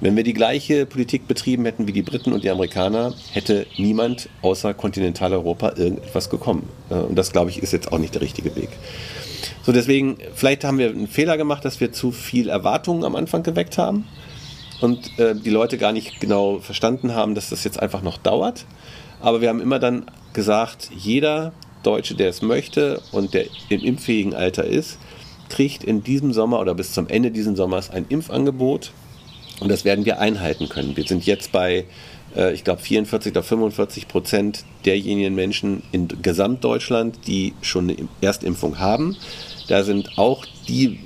[0.00, 4.28] Wenn wir die gleiche Politik betrieben hätten wie die Briten und die Amerikaner, hätte niemand
[4.42, 6.68] außer Kontinentaleuropa irgendetwas gekommen.
[6.90, 8.70] Äh, und das, glaube ich, ist jetzt auch nicht der richtige Weg.
[9.62, 13.42] So, deswegen, vielleicht haben wir einen Fehler gemacht, dass wir zu viel Erwartungen am Anfang
[13.42, 14.06] geweckt haben
[14.80, 18.66] und äh, die Leute gar nicht genau verstanden haben, dass das jetzt einfach noch dauert.
[19.20, 24.34] Aber wir haben immer dann gesagt, jeder Deutsche, der es möchte und der im impffähigen
[24.34, 24.98] Alter ist,
[25.48, 28.92] kriegt in diesem Sommer oder bis zum Ende dieses Sommers ein Impfangebot
[29.60, 30.96] und das werden wir einhalten können.
[30.96, 31.84] Wir sind jetzt bei,
[32.36, 38.78] äh, ich glaube, 44 oder 45 Prozent derjenigen Menschen in Gesamtdeutschland, die schon eine Erstimpfung
[38.78, 39.16] haben.
[39.68, 41.00] Da sind auch die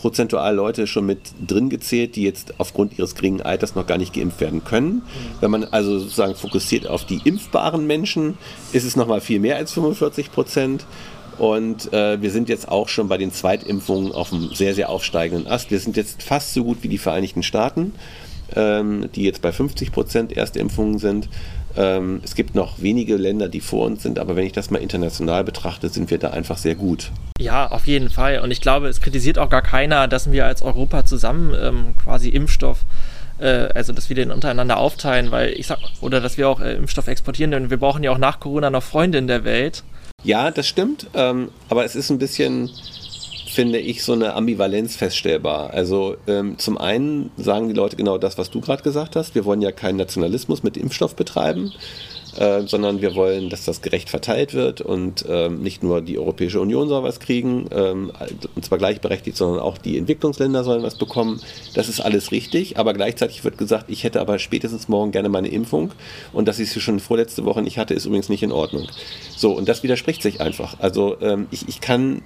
[0.00, 4.14] prozentual Leute schon mit drin gezählt, die jetzt aufgrund ihres geringen Alters noch gar nicht
[4.14, 5.02] geimpft werden können.
[5.40, 8.38] Wenn man also sozusagen fokussiert auf die impfbaren Menschen,
[8.72, 10.86] ist es nochmal viel mehr als 45 Prozent.
[11.36, 15.46] Und äh, wir sind jetzt auch schon bei den Zweitimpfungen auf einem sehr, sehr aufsteigenden
[15.46, 15.70] Ast.
[15.70, 17.92] Wir sind jetzt fast so gut wie die Vereinigten Staaten,
[18.54, 21.28] die jetzt bei 50 Prozent Erstimpfungen sind.
[21.76, 24.78] Ähm, es gibt noch wenige Länder, die vor uns sind, aber wenn ich das mal
[24.78, 27.12] international betrachte, sind wir da einfach sehr gut.
[27.38, 28.40] Ja, auf jeden Fall.
[28.40, 32.28] Und ich glaube, es kritisiert auch gar keiner, dass wir als Europa zusammen ähm, quasi
[32.28, 32.84] Impfstoff
[33.40, 36.74] äh, also dass wir den untereinander aufteilen, weil ich sag, oder dass wir auch äh,
[36.74, 39.82] Impfstoff exportieren, denn wir brauchen ja auch nach Corona noch Freunde in der Welt.
[40.22, 42.70] Ja, das stimmt, ähm, aber es ist ein bisschen,
[43.52, 45.70] finde ich, so eine Ambivalenz feststellbar.
[45.70, 49.34] Also ähm, zum einen sagen die Leute genau das, was du gerade gesagt hast.
[49.34, 51.72] Wir wollen ja keinen Nationalismus mit Impfstoff betreiben.
[52.36, 56.60] Äh, sondern wir wollen, dass das gerecht verteilt wird und ähm, nicht nur die Europäische
[56.60, 58.12] Union soll was kriegen, ähm,
[58.54, 61.40] und zwar gleichberechtigt, sondern auch die Entwicklungsländer sollen was bekommen.
[61.74, 65.48] Das ist alles richtig, aber gleichzeitig wird gesagt, ich hätte aber spätestens morgen gerne meine
[65.48, 65.90] Impfung
[66.32, 68.86] und dass ich sie schon vorletzte Woche nicht hatte, ist übrigens nicht in Ordnung.
[69.36, 70.76] So, und das widerspricht sich einfach.
[70.78, 72.22] Also ähm, ich, ich kann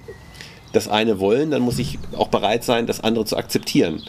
[0.75, 4.01] das eine wollen, dann muss ich auch bereit sein, das andere zu akzeptieren.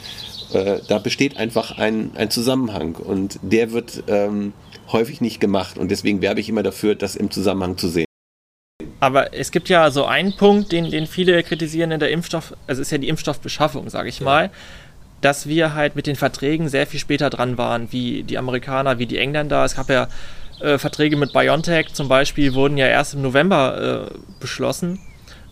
[0.52, 4.52] Äh, da besteht einfach ein, ein Zusammenhang und der wird ähm,
[4.92, 8.06] häufig nicht gemacht und deswegen werbe ich immer dafür, das im Zusammenhang zu sehen.
[9.00, 12.82] Aber es gibt ja so einen Punkt, den, den viele kritisieren in der Impfstoff, also
[12.82, 14.24] ist ja die Impfstoffbeschaffung, sage ich ja.
[14.24, 14.50] mal,
[15.20, 19.06] dass wir halt mit den Verträgen sehr viel später dran waren, wie die Amerikaner, wie
[19.06, 19.64] die Engländer.
[19.64, 20.08] Es gab ja
[20.60, 25.00] äh, Verträge mit BioNTech zum Beispiel, wurden ja erst im November äh, beschlossen.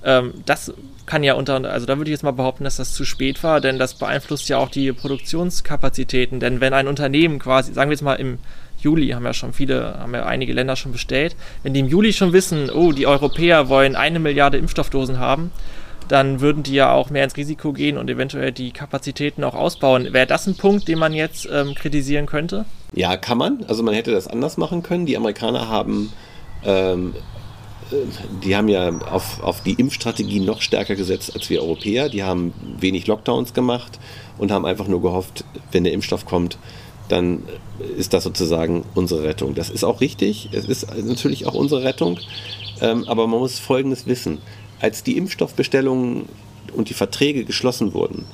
[0.04, 0.72] Ähm, das
[1.06, 3.60] kann ja unter, also da würde ich jetzt mal behaupten, dass das zu spät war,
[3.60, 6.40] denn das beeinflusst ja auch die Produktionskapazitäten.
[6.40, 8.38] Denn wenn ein Unternehmen quasi, sagen wir jetzt mal im
[8.80, 11.36] Juli haben ja schon viele, haben ja einige Länder schon bestellt.
[11.62, 15.50] Wenn die im Juli schon wissen, oh, die Europäer wollen eine Milliarde Impfstoffdosen haben,
[16.08, 20.12] dann würden die ja auch mehr ins Risiko gehen und eventuell die Kapazitäten auch ausbauen.
[20.12, 22.66] Wäre das ein Punkt, den man jetzt ähm, kritisieren könnte?
[22.92, 23.64] Ja, kann man.
[23.68, 25.06] Also man hätte das anders machen können.
[25.06, 26.12] Die Amerikaner haben
[26.64, 27.14] ähm,
[28.42, 32.08] die haben ja auf, auf die Impfstrategie noch stärker gesetzt als wir Europäer.
[32.08, 33.98] Die haben wenig Lockdowns gemacht
[34.38, 36.58] und haben einfach nur gehofft, wenn der Impfstoff kommt,
[37.08, 37.42] dann
[37.96, 39.54] ist das sozusagen unsere Rettung.
[39.54, 42.18] Das ist auch richtig, es ist natürlich auch unsere Rettung,
[42.80, 44.38] ähm, aber man muss Folgendes wissen.
[44.80, 46.26] Als die Impfstoffbestellungen
[46.74, 48.24] und die Verträge geschlossen wurden,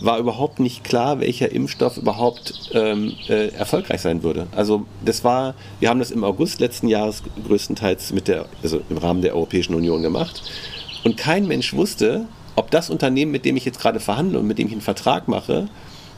[0.00, 4.46] war überhaupt nicht klar, welcher Impfstoff überhaupt ähm, äh, erfolgreich sein würde.
[4.52, 8.96] Also das war, wir haben das im August letzten Jahres größtenteils mit der, also im
[8.96, 10.42] Rahmen der Europäischen Union gemacht.
[11.04, 14.58] Und kein Mensch wusste, ob das Unternehmen, mit dem ich jetzt gerade verhandle und mit
[14.58, 15.68] dem ich einen Vertrag mache,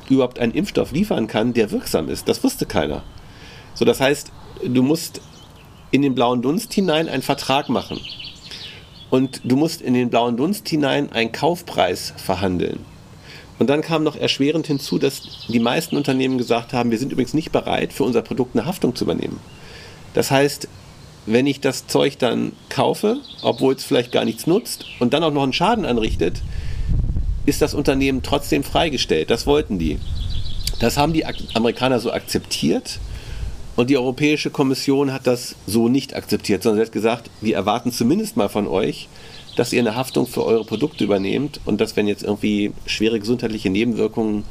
[0.09, 2.29] überhaupt einen Impfstoff liefern kann, der wirksam ist.
[2.29, 3.03] Das wusste keiner.
[3.75, 4.33] So, das heißt,
[4.65, 5.21] du musst
[5.91, 8.01] in den blauen Dunst hinein einen Vertrag machen.
[9.11, 12.81] Und du musst in den blauen Dunst hinein einen Kaufpreis verhandeln.
[13.63, 17.33] Und dann kam noch erschwerend hinzu, dass die meisten Unternehmen gesagt haben, wir sind übrigens
[17.33, 19.39] nicht bereit, für unser Produkt eine Haftung zu übernehmen.
[20.15, 20.67] Das heißt,
[21.27, 25.33] wenn ich das Zeug dann kaufe, obwohl es vielleicht gar nichts nutzt und dann auch
[25.33, 26.43] noch einen Schaden anrichtet,
[27.47, 29.31] ist das Unternehmen trotzdem freigestellt.
[29.31, 30.01] Das wollten die.
[30.81, 32.99] Das haben die Amerikaner so akzeptiert
[33.77, 37.93] und die Europäische Kommission hat das so nicht akzeptiert, sondern sie hat gesagt, wir erwarten
[37.93, 39.07] zumindest mal von euch,
[39.57, 43.71] dass ihr eine Haftung für eure Produkte übernehmt und dass, wenn jetzt irgendwie schwere gesundheitliche
[43.71, 44.45] Nebenwirkungen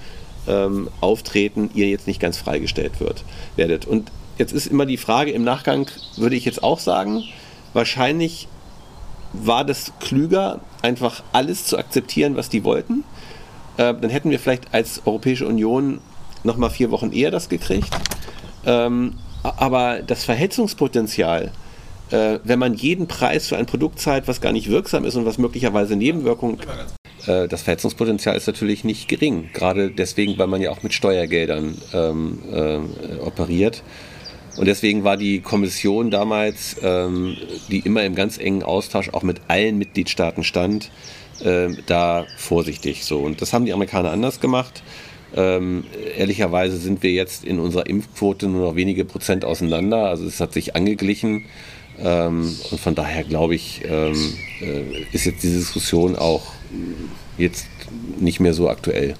[0.48, 3.24] ähm, auftreten, ihr jetzt nicht ganz freigestellt wird,
[3.56, 3.86] werdet.
[3.86, 5.88] Und jetzt ist immer die Frage im Nachgang,
[6.18, 7.24] würde ich jetzt auch sagen,
[7.74, 8.48] wahrscheinlich
[9.34, 13.04] war das klüger, einfach alles zu akzeptieren, was die wollten.
[13.78, 16.00] Äh, dann hätten wir vielleicht als Europäische Union
[16.44, 17.90] noch mal vier Wochen eher das gekriegt.
[18.66, 21.52] Ähm, aber das Verhetzungspotenzial
[22.12, 25.26] äh, wenn man jeden Preis für ein Produkt zahlt, was gar nicht wirksam ist und
[25.26, 26.58] was möglicherweise Nebenwirkungen
[27.28, 31.78] äh, das Verhetzungspotenzial ist natürlich nicht gering, gerade deswegen, weil man ja auch mit Steuergeldern
[31.94, 33.84] ähm, äh, operiert.
[34.58, 37.38] Und deswegen war die Kommission damals, ähm,
[37.70, 40.92] die immer im ganz engen Austausch auch mit allen Mitgliedstaaten stand,
[41.42, 43.06] äh, da vorsichtig.
[43.06, 43.20] So.
[43.20, 44.84] Und das haben die Amerikaner anders gemacht.
[45.34, 45.86] Ähm,
[46.18, 50.10] ehrlicherweise sind wir jetzt in unserer Impfquote nur noch wenige Prozent auseinander.
[50.10, 51.46] Also es hat sich angeglichen.
[52.04, 54.16] Ähm, und von daher glaube ich, ähm,
[54.62, 56.54] äh, ist jetzt diese Diskussion auch
[57.38, 57.68] jetzt
[58.20, 59.16] nicht mehr so aktuell.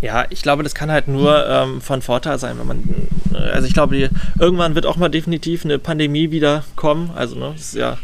[0.00, 3.08] Ja, ich glaube, das kann halt nur ähm, von Vorteil sein, wenn man.
[3.34, 7.10] Äh, also ich glaube, die, irgendwann wird auch mal definitiv eine Pandemie wieder kommen.
[7.14, 7.98] Also, ne, das ist ja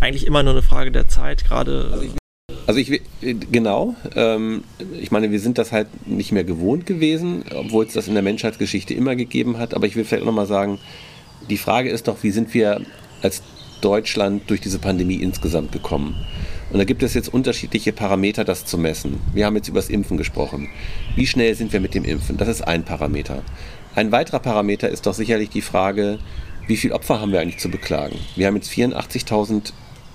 [0.00, 1.88] eigentlich immer nur eine Frage der Zeit, gerade.
[1.92, 2.12] Also ich,
[2.66, 3.00] also ich
[3.50, 3.96] genau.
[4.14, 4.62] Ähm,
[5.00, 8.22] ich meine, wir sind das halt nicht mehr gewohnt gewesen, obwohl es das in der
[8.22, 9.74] Menschheitsgeschichte immer gegeben hat.
[9.74, 10.78] Aber ich will vielleicht nochmal sagen,
[11.48, 12.80] die Frage ist doch, wie sind wir
[13.22, 13.42] als
[13.80, 16.14] Deutschland durch diese Pandemie insgesamt gekommen.
[16.70, 19.20] Und da gibt es jetzt unterschiedliche Parameter, das zu messen.
[19.34, 20.68] Wir haben jetzt über das Impfen gesprochen.
[21.16, 22.36] Wie schnell sind wir mit dem Impfen?
[22.36, 23.42] Das ist ein Parameter.
[23.94, 26.18] Ein weiterer Parameter ist doch sicherlich die Frage,
[26.68, 28.16] wie viele Opfer haben wir eigentlich zu beklagen?
[28.36, 29.72] Wir haben jetzt 84.000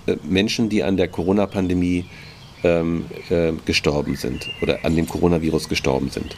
[0.08, 2.06] äh, Menschen, die an der Corona-Pandemie
[2.63, 6.38] ähm, äh, gestorben sind oder an dem Coronavirus gestorben sind.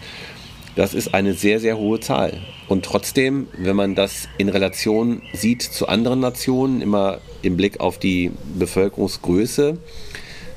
[0.76, 2.42] Das ist eine sehr, sehr hohe Zahl.
[2.68, 7.98] Und trotzdem, wenn man das in Relation sieht zu anderen Nationen, immer im Blick auf
[7.98, 9.78] die Bevölkerungsgröße,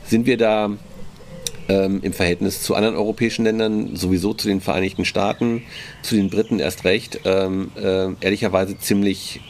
[0.04, 0.70] sind wir da
[1.68, 5.62] ähm, im Verhältnis zu anderen europäischen Ländern, sowieso zu den Vereinigten Staaten,
[6.02, 9.40] zu den Briten erst recht, ähm, äh, ehrlicherweise ziemlich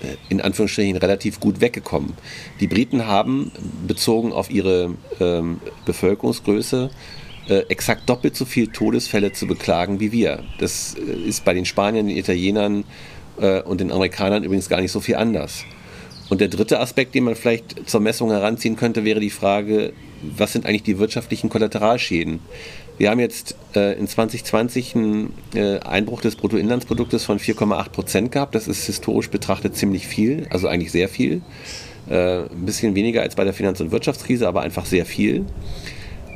[0.00, 2.12] äh, in Anführungsstrichen relativ gut weggekommen.
[2.60, 3.50] Die Briten haben
[3.88, 6.90] bezogen auf ihre ähm, Bevölkerungsgröße
[7.48, 10.44] äh, exakt doppelt so viele Todesfälle zu beklagen wie wir.
[10.58, 12.84] Das äh, ist bei den Spaniern, den Italienern
[13.40, 15.64] äh, und den Amerikanern übrigens gar nicht so viel anders.
[16.30, 20.52] Und der dritte Aspekt, den man vielleicht zur Messung heranziehen könnte, wäre die Frage, was
[20.52, 22.40] sind eigentlich die wirtschaftlichen Kollateralschäden?
[22.96, 28.54] Wir haben jetzt äh, in 2020 einen äh, Einbruch des Bruttoinlandsproduktes von 4,8 Prozent gehabt.
[28.54, 31.42] Das ist historisch betrachtet ziemlich viel, also eigentlich sehr viel.
[32.08, 35.44] Äh, ein bisschen weniger als bei der Finanz- und Wirtschaftskrise, aber einfach sehr viel.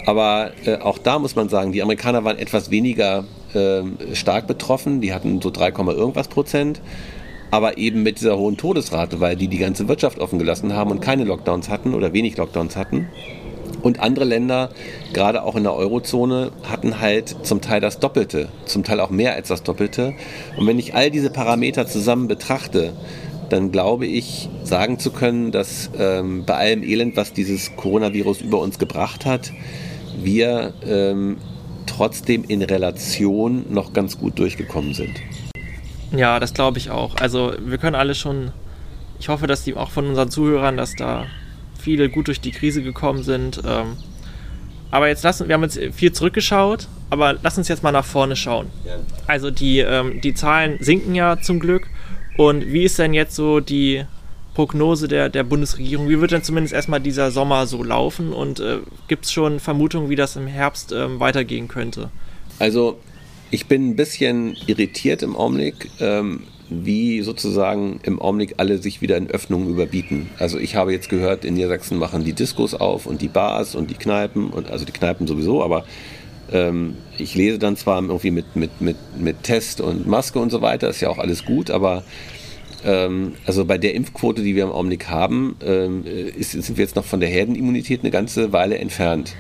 [0.09, 5.03] Aber äh, auch da muss man sagen, die Amerikaner waren etwas weniger ähm, stark betroffen.
[5.03, 6.81] Die hatten so 3, irgendwas Prozent
[7.51, 11.01] aber eben mit dieser hohen Todesrate, weil die die ganze Wirtschaft offen gelassen haben und
[11.01, 13.09] keine Lockdowns hatten oder wenig Lockdowns hatten.
[13.81, 14.71] Und andere Länder,
[15.15, 19.35] gerade auch in der Eurozone, hatten halt zum Teil das Doppelte, zum Teil auch mehr
[19.35, 20.15] als das Doppelte.
[20.59, 22.93] Und wenn ich all diese Parameter zusammen betrachte,
[23.49, 28.59] dann glaube ich, sagen zu können, dass ähm, bei allem Elend, was dieses Coronavirus über
[28.59, 29.53] uns gebracht hat,
[30.25, 31.39] wir ähm,
[31.87, 35.21] trotzdem in Relation noch ganz gut durchgekommen sind.
[36.13, 37.17] Ja, das glaube ich auch.
[37.17, 38.53] Also wir können alle schon,
[39.19, 41.27] ich hoffe, dass die auch von unseren Zuhörern, dass da
[41.79, 43.63] viele gut durch die Krise gekommen sind.
[43.67, 43.97] Ähm,
[44.91, 48.37] aber jetzt lassen wir haben jetzt viel zurückgeschaut, aber lass uns jetzt mal nach vorne
[48.37, 48.69] schauen.
[49.27, 51.89] Also die, ähm, die Zahlen sinken ja zum Glück.
[52.37, 54.05] Und wie ist denn jetzt so die
[54.59, 56.09] Prognose der, der Bundesregierung?
[56.09, 58.33] Wie wird denn zumindest erstmal dieser Sommer so laufen?
[58.33, 62.11] Und äh, gibt es schon Vermutungen, wie das im Herbst ähm, weitergehen könnte?
[62.59, 62.99] Also
[63.53, 69.17] ich bin ein bisschen irritiert im Augenblick, ähm, wie sozusagen im Augenblick alle sich wieder
[69.17, 70.29] in Öffnungen überbieten.
[70.41, 73.91] Also ich habe jetzt gehört, in Niedersachsen machen die Diskos auf und die Bars und
[73.91, 75.85] die Kneipen und also die Kneipen sowieso, aber
[76.51, 80.63] ähm, ich lese dann zwar irgendwie mit, mit, mit, mit Test und Maske und so
[80.63, 82.03] weiter, ist ja auch alles gut, aber
[82.85, 87.05] also bei der Impfquote, die wir im Augenblick haben, ähm, ist, sind wir jetzt noch
[87.05, 89.35] von der Herdenimmunität eine ganze Weile entfernt.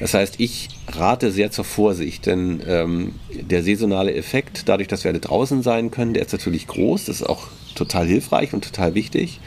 [0.00, 5.12] Das heißt, ich rate sehr zur Vorsicht, denn ähm, der saisonale Effekt, dadurch, dass wir
[5.12, 8.96] alle draußen sein können, der ist natürlich groß, das ist auch total hilfreich und total
[8.96, 9.38] wichtig.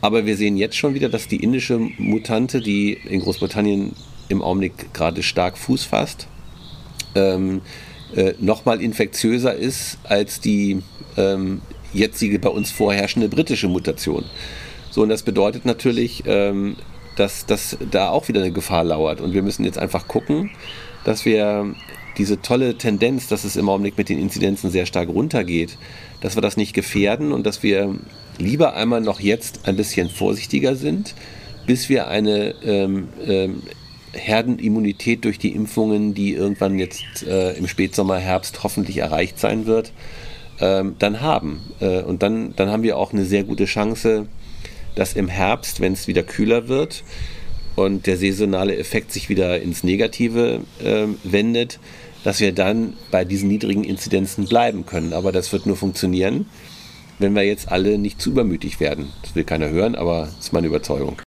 [0.00, 3.92] Aber wir sehen jetzt schon wieder, dass die indische Mutante, die in Großbritannien
[4.28, 6.28] im Augenblick gerade stark Fuß fasst,
[7.14, 7.60] ähm,
[8.16, 10.82] äh, nochmal infektiöser ist als die
[11.16, 11.60] ähm,
[11.94, 14.24] jetzige bei uns vorherrschende britische Mutation.
[14.90, 16.76] So, und das bedeutet natürlich, ähm,
[17.16, 19.20] dass, dass da auch wieder eine Gefahr lauert.
[19.20, 20.50] Und wir müssen jetzt einfach gucken,
[21.04, 21.74] dass wir
[22.18, 25.76] diese tolle Tendenz, dass es im Augenblick mit den Inzidenzen sehr stark runtergeht,
[26.20, 27.94] dass wir das nicht gefährden und dass wir
[28.38, 31.14] lieber einmal noch jetzt ein bisschen vorsichtiger sind,
[31.66, 33.62] bis wir eine ähm, ähm,
[34.12, 39.92] Herdenimmunität durch die Impfungen, die irgendwann jetzt äh, im Spätsommer, Herbst hoffentlich erreicht sein wird,
[40.60, 41.60] ähm, dann haben.
[41.80, 44.26] Äh, und dann, dann haben wir auch eine sehr gute Chance,
[44.94, 47.04] dass im Herbst, wenn es wieder kühler wird
[47.76, 51.80] und der saisonale Effekt sich wieder ins Negative äh, wendet,
[52.22, 55.12] dass wir dann bei diesen niedrigen Inzidenzen bleiben können.
[55.12, 56.46] Aber das wird nur funktionieren,
[57.18, 59.12] wenn wir jetzt alle nicht zu übermütig werden.
[59.22, 61.20] Das will keiner hören, aber das ist meine Überzeugung.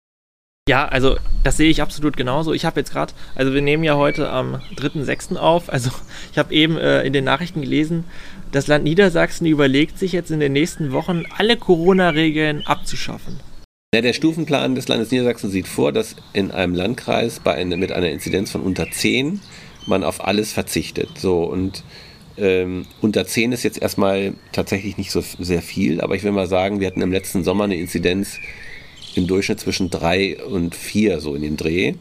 [0.68, 2.52] Ja, also das sehe ich absolut genauso.
[2.52, 5.36] Ich habe jetzt gerade, also wir nehmen ja heute am 3.6.
[5.36, 5.92] auf, also
[6.32, 8.06] ich habe eben äh, in den Nachrichten gelesen,
[8.52, 13.40] das Land Niedersachsen überlegt sich jetzt in den nächsten Wochen alle Corona-Regeln abzuschaffen.
[13.94, 17.92] Ja, der Stufenplan des Landes Niedersachsen sieht vor, dass in einem Landkreis bei eine, mit
[17.92, 19.40] einer Inzidenz von unter 10
[19.86, 21.10] man auf alles verzichtet.
[21.18, 21.84] So und
[22.38, 26.48] ähm, unter 10 ist jetzt erstmal tatsächlich nicht so sehr viel, aber ich will mal
[26.48, 28.40] sagen, wir hatten im letzten Sommer eine Inzidenz
[29.16, 31.94] im Durchschnitt zwischen 3 und 4, so in dem Dreh.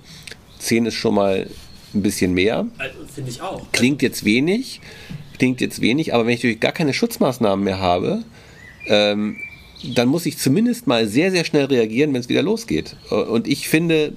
[0.59, 1.49] 10 ist schon mal
[1.95, 2.67] ein bisschen mehr.
[2.79, 3.63] Also, Finde ich auch.
[3.71, 4.81] Klingt jetzt wenig,
[5.39, 8.25] klingt jetzt wenig, aber wenn ich natürlich gar keine Schutzmaßnahmen mehr habe,
[8.87, 9.37] ähm,
[9.95, 12.97] dann muss ich zumindest mal sehr, sehr schnell reagieren, wenn es wieder losgeht.
[13.11, 14.15] Und ich finde,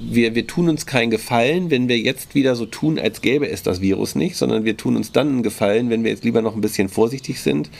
[0.00, 3.62] wir, wir tun uns keinen Gefallen, wenn wir jetzt wieder so tun, als gäbe es
[3.62, 6.54] das Virus nicht, sondern wir tun uns dann einen Gefallen, wenn wir jetzt lieber noch
[6.54, 7.70] ein bisschen vorsichtig sind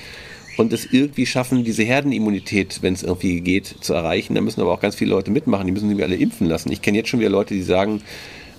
[0.56, 4.34] und es irgendwie schaffen, diese Herdenimmunität, wenn es irgendwie geht, zu erreichen.
[4.34, 6.72] Da müssen aber auch ganz viele Leute mitmachen, die müssen sich alle impfen lassen.
[6.72, 8.02] Ich kenne jetzt schon wieder Leute, die sagen,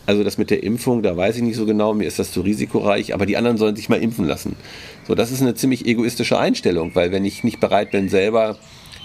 [0.06, 2.42] also das mit der Impfung, da weiß ich nicht so genau, mir ist das zu
[2.42, 4.56] risikoreich, aber die anderen sollen sich mal impfen lassen.
[5.08, 8.58] So, das ist eine ziemlich egoistische Einstellung, weil wenn ich nicht bereit bin, selber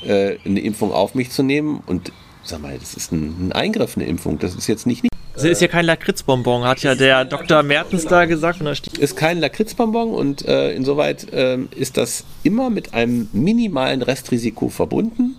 [0.04, 3.96] äh, eine Impfung auf mich zu nehmen und sag mal, das ist ein, ein Eingriff,
[3.96, 4.38] eine Impfung.
[4.38, 5.04] Das ist jetzt nicht.
[5.34, 7.62] Das ist ja kein Lakritzbonbon, hat ja der Dr.
[7.62, 8.60] Mertens da gesagt.
[8.98, 15.36] Ist kein Lakritzbonbon und äh, insoweit äh, ist das immer mit einem minimalen Restrisiko verbunden.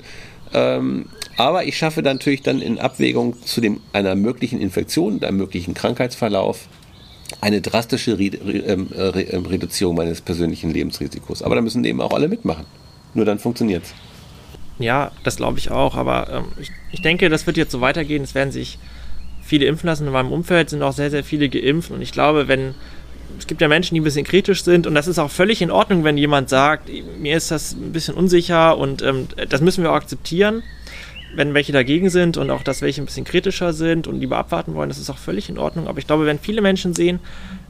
[0.54, 1.06] Ähm,
[1.42, 5.74] aber ich schaffe natürlich dann in Abwägung zu dem, einer möglichen Infektion und einem möglichen
[5.74, 6.68] Krankheitsverlauf
[7.40, 11.42] eine drastische ähm, Re ähm, Reduzierung meines persönlichen Lebensrisikos.
[11.42, 12.66] Aber da müssen eben auch alle mitmachen.
[13.14, 13.94] Nur dann funktioniert es.
[14.80, 15.96] Ja, das glaube ich auch.
[15.96, 18.24] Aber ähm, ich, ich denke, das wird jetzt so weitergehen.
[18.24, 18.78] Es werden sich
[19.42, 20.06] viele impfen lassen.
[20.06, 21.92] In meinem Umfeld sind auch sehr, sehr viele geimpft.
[21.92, 22.76] Und ich glaube, wenn
[23.40, 25.72] es gibt ja Menschen, die ein bisschen kritisch sind und das ist auch völlig in
[25.72, 29.92] Ordnung, wenn jemand sagt, mir ist das ein bisschen unsicher und ähm, das müssen wir
[29.92, 30.64] auch akzeptieren
[31.36, 34.76] wenn welche dagegen sind und auch, dass welche ein bisschen kritischer sind und lieber abwarten
[34.76, 35.88] wollen, das ist auch völlig in Ordnung.
[35.88, 37.20] Aber ich glaube, wenn viele Menschen sehen,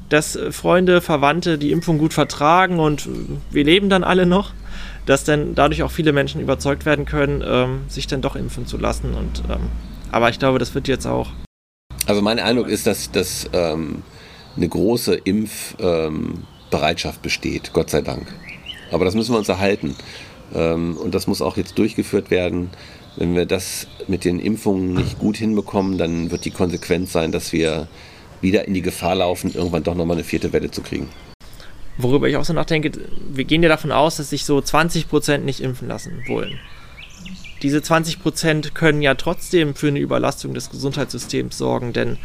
[0.09, 3.09] dass äh, Freunde, Verwandte die Impfung gut vertragen und äh,
[3.51, 4.53] wir leben dann alle noch,
[5.05, 8.77] dass dann dadurch auch viele Menschen überzeugt werden können, ähm, sich dann doch impfen zu
[8.77, 9.13] lassen.
[9.13, 9.69] Und, ähm,
[10.11, 11.29] aber ich glaube, das wird jetzt auch.
[12.07, 14.03] Also mein Eindruck ist, dass, dass ähm,
[14.57, 18.27] eine große Impfbereitschaft ähm, besteht, Gott sei Dank.
[18.91, 19.95] Aber das müssen wir uns erhalten.
[20.53, 22.69] Ähm, und das muss auch jetzt durchgeführt werden.
[23.17, 27.51] Wenn wir das mit den Impfungen nicht gut hinbekommen, dann wird die Konsequenz sein, dass
[27.51, 27.87] wir
[28.39, 31.09] wieder in die Gefahr laufen, irgendwann doch nochmal eine vierte Welle zu kriegen.
[31.97, 32.91] Worüber ich auch so nachdenke,
[33.31, 36.57] wir gehen ja davon aus, dass sich so 20 Prozent nicht impfen lassen wollen.
[37.61, 42.17] Diese 20 Prozent können ja trotzdem für eine Überlastung des Gesundheitssystems sorgen, denn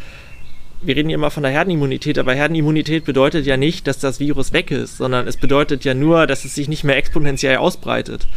[0.81, 4.53] wir reden ja immer von der Herdenimmunität, aber Herdenimmunität bedeutet ja nicht, dass das Virus
[4.53, 8.27] weg ist, sondern es bedeutet ja nur, dass es sich nicht mehr exponentiell ausbreitet.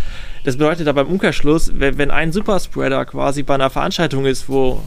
[0.45, 4.83] Das bedeutet aber im Umkehrschluss, wenn ein Superspreader quasi bei einer Veranstaltung ist, wo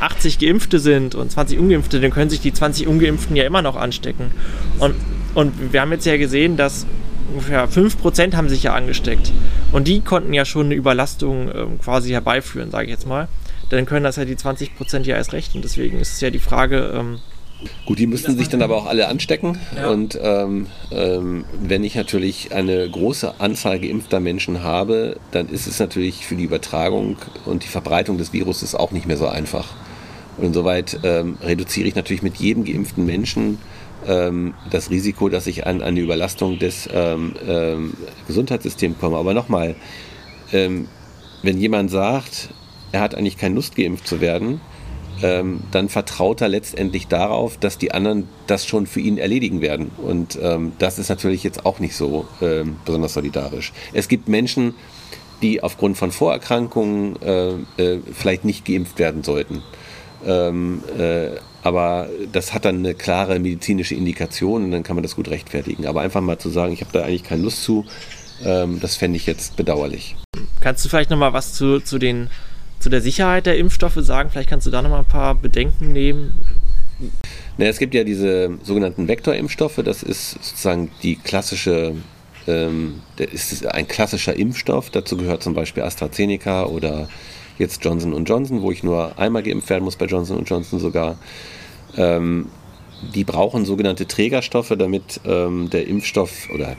[0.00, 3.74] 80 Geimpfte sind und 20 Ungeimpfte, dann können sich die 20 Ungeimpften ja immer noch
[3.74, 4.30] anstecken.
[4.78, 4.94] Und,
[5.34, 6.86] und wir haben jetzt ja gesehen, dass
[7.32, 9.32] ungefähr 5% haben sich ja angesteckt.
[9.72, 13.26] Und die konnten ja schon eine Überlastung äh, quasi herbeiführen, sage ich jetzt mal
[13.70, 15.54] dann können das ja die 20 Prozent ja erst recht.
[15.54, 16.92] Und deswegen ist es ja die Frage.
[16.94, 17.18] Ähm,
[17.86, 19.58] Gut, die müssten sich dann aber auch alle anstecken.
[19.76, 19.90] Ja.
[19.90, 25.80] Und ähm, ähm, wenn ich natürlich eine große Anzahl geimpfter Menschen habe, dann ist es
[25.80, 29.66] natürlich für die Übertragung und die Verbreitung des Viruses auch nicht mehr so einfach.
[30.36, 33.58] Und insoweit ähm, reduziere ich natürlich mit jedem geimpften Menschen
[34.06, 37.34] ähm, das Risiko, dass ich an, eine Überlastung des ähm,
[38.28, 39.16] Gesundheitssystems komme.
[39.16, 39.74] Aber nochmal,
[40.50, 40.86] wenn
[41.42, 42.48] jemand sagt,
[42.92, 44.60] er hat eigentlich keine Lust, geimpft zu werden,
[45.22, 49.90] ähm, dann vertraut er letztendlich darauf, dass die anderen das schon für ihn erledigen werden.
[49.96, 53.72] Und ähm, das ist natürlich jetzt auch nicht so ähm, besonders solidarisch.
[53.92, 54.74] Es gibt Menschen,
[55.42, 57.50] die aufgrund von Vorerkrankungen äh,
[57.82, 59.62] äh, vielleicht nicht geimpft werden sollten.
[60.26, 61.30] Ähm, äh,
[61.62, 65.86] aber das hat dann eine klare medizinische Indikation und dann kann man das gut rechtfertigen.
[65.86, 67.84] Aber einfach mal zu sagen, ich habe da eigentlich keine Lust zu,
[68.44, 70.16] ähm, das fände ich jetzt bedauerlich.
[70.60, 72.30] Kannst du vielleicht noch mal was zu, zu den
[72.88, 74.30] zu der Sicherheit der Impfstoffe sagen?
[74.30, 76.32] Vielleicht kannst du da noch mal ein paar Bedenken nehmen.
[77.58, 79.80] Na, es gibt ja diese sogenannten Vektorimpfstoffe.
[79.84, 81.96] Das ist sozusagen die klassische,
[82.46, 84.88] ähm, ist ein klassischer Impfstoff.
[84.88, 87.10] Dazu gehört zum Beispiel AstraZeneca oder
[87.58, 91.18] jetzt Johnson Johnson, wo ich nur einmal geimpft werden muss, bei Johnson Johnson sogar.
[91.94, 92.46] Ähm,
[93.14, 96.76] die brauchen sogenannte Trägerstoffe, damit ähm, der Impfstoff oder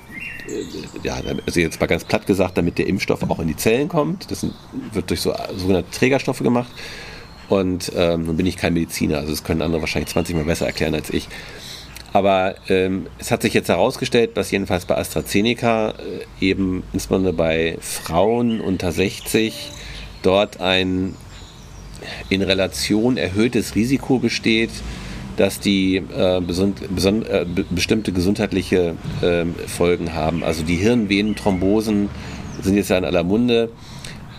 [1.03, 4.29] ja, also jetzt mal ganz platt gesagt, damit der Impfstoff auch in die Zellen kommt.
[4.31, 4.45] Das
[4.93, 6.71] wird durch so sogenannte Trägerstoffe gemacht.
[7.49, 10.67] Und ähm, nun bin ich kein Mediziner, also das können andere wahrscheinlich 20 Mal besser
[10.67, 11.27] erklären als ich.
[12.13, 15.93] Aber ähm, es hat sich jetzt herausgestellt, dass jedenfalls bei AstraZeneca äh,
[16.45, 19.71] eben insbesondere bei Frauen unter 60
[20.21, 21.15] dort ein
[22.29, 24.71] in Relation erhöhtes Risiko besteht,
[25.39, 30.43] dass die äh, äh, bestimmte gesundheitliche äh, Folgen haben.
[30.43, 32.09] Also die Hirnvenenthrombosen
[32.61, 33.69] sind jetzt ja in aller Munde.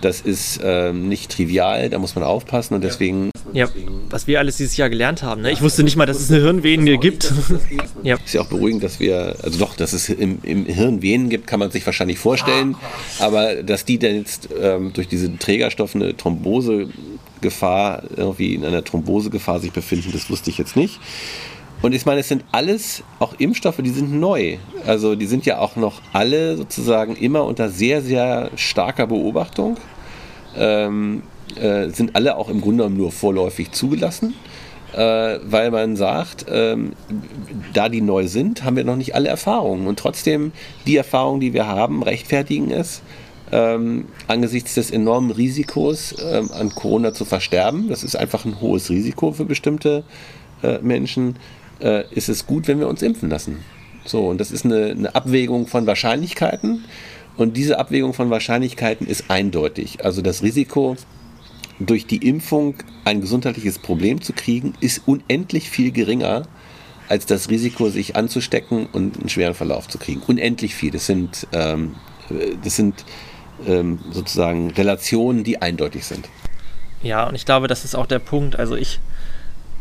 [0.02, 3.30] Das ist ähm, nicht trivial, da muss man aufpassen und deswegen.
[3.52, 3.68] Ja,
[4.10, 5.42] was wir alles dieses Jahr gelernt haben.
[5.42, 5.52] Ne?
[5.52, 7.32] Ich wusste nicht mal, dass es eine Hirnvene gibt.
[8.02, 8.16] ja.
[8.16, 11.46] Ist ja auch beruhigend, dass wir, also doch, dass es im, im Hirn Venen gibt,
[11.46, 12.76] kann man sich wahrscheinlich vorstellen.
[13.18, 16.16] Aber dass die dann jetzt ähm, durch diese Trägerstoffe eine
[17.40, 21.00] Thrombosegefahr, irgendwie in einer Thrombosegefahr sich befinden, das wusste ich jetzt nicht.
[21.82, 24.58] Und ich meine, es sind alles auch Impfstoffe, die sind neu.
[24.86, 29.78] Also die sind ja auch noch alle sozusagen immer unter sehr, sehr starker Beobachtung.
[30.56, 31.22] Ähm,
[31.56, 34.34] äh, sind alle auch im Grunde nur vorläufig zugelassen,
[34.92, 36.92] äh, weil man sagt, ähm,
[37.72, 39.86] da die neu sind, haben wir noch nicht alle Erfahrungen.
[39.86, 40.52] Und trotzdem,
[40.86, 43.00] die Erfahrungen, die wir haben, rechtfertigen es,
[43.52, 47.88] ähm, angesichts des enormen Risikos ähm, an Corona zu versterben.
[47.88, 50.04] Das ist einfach ein hohes Risiko für bestimmte
[50.62, 51.36] äh, Menschen
[51.80, 53.58] äh, ist es gut, wenn wir uns impfen lassen.
[54.04, 56.84] So, und das ist eine, eine Abwägung von Wahrscheinlichkeiten.
[57.36, 60.04] Und diese Abwägung von Wahrscheinlichkeiten ist eindeutig.
[60.04, 60.96] Also das Risiko,
[61.78, 62.74] durch die Impfung
[63.04, 66.46] ein gesundheitliches Problem zu kriegen, ist unendlich viel geringer
[67.08, 70.22] als das Risiko, sich anzustecken und einen schweren Verlauf zu kriegen.
[70.26, 70.90] Unendlich viel.
[70.90, 71.96] Das sind, ähm,
[72.62, 73.04] das sind
[73.66, 76.28] ähm, sozusagen Relationen, die eindeutig sind.
[77.02, 78.58] Ja, und ich glaube, das ist auch der Punkt.
[78.58, 79.00] Also ich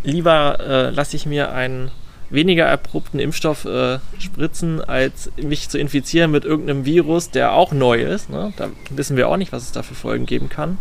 [0.04, 1.92] lieber äh, lasse ich mir einen
[2.30, 8.02] weniger erprobten Impfstoff äh, spritzen, als mich zu infizieren mit irgendeinem Virus, der auch neu
[8.02, 8.30] ist.
[8.30, 8.54] Ne?
[8.56, 10.78] Da wissen wir auch nicht, was es da für Folgen geben kann.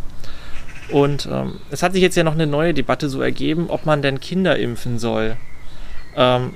[0.90, 4.02] Und ähm, es hat sich jetzt ja noch eine neue Debatte so ergeben, ob man
[4.02, 5.36] denn Kinder impfen soll.
[6.16, 6.54] Ähm,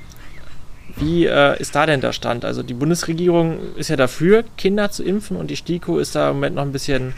[0.96, 2.44] wie äh, ist da denn der Stand?
[2.44, 6.36] Also die Bundesregierung ist ja dafür, Kinder zu impfen und die STIKO ist da im
[6.36, 7.14] Moment noch ein bisschen,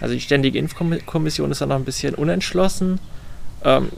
[0.00, 3.00] also die Ständige Impfkommission ist da noch ein bisschen unentschlossen.
[3.64, 3.90] Ähm,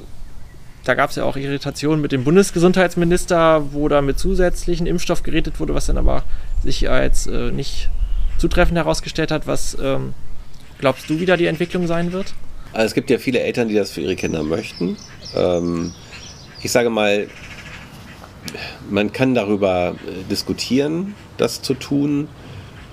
[0.84, 5.60] da gab es ja auch Irritationen mit dem Bundesgesundheitsminister, wo da mit zusätzlichen Impfstoff geredet
[5.60, 6.24] wurde, was dann aber
[6.62, 7.90] sich als äh, nicht
[8.38, 9.46] zutreffend herausgestellt hat.
[9.46, 10.14] Was ähm,
[10.78, 12.32] glaubst du, wie da die Entwicklung sein wird?
[12.72, 14.96] Also es gibt ja viele Eltern, die das für ihre Kinder möchten.
[15.34, 15.92] Ähm,
[16.62, 17.26] ich sage mal,
[18.88, 22.28] man kann darüber äh, diskutieren, das zu tun,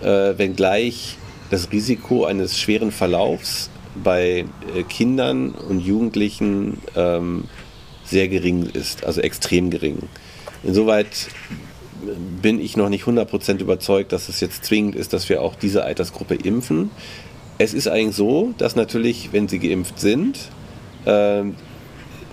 [0.02, 1.18] äh, wenngleich
[1.50, 3.70] das Risiko eines schweren Verlaufs
[4.04, 4.46] bei
[4.76, 7.46] äh, Kindern und Jugendlichen ähm,
[8.04, 9.98] sehr gering ist, also extrem gering.
[10.64, 11.30] Insoweit
[12.42, 15.84] bin ich noch nicht 100% überzeugt, dass es jetzt zwingend ist, dass wir auch diese
[15.84, 16.92] Altersgruppe impfen.
[17.58, 20.38] Es ist eigentlich so, dass natürlich, wenn sie geimpft sind,
[21.06, 21.44] äh,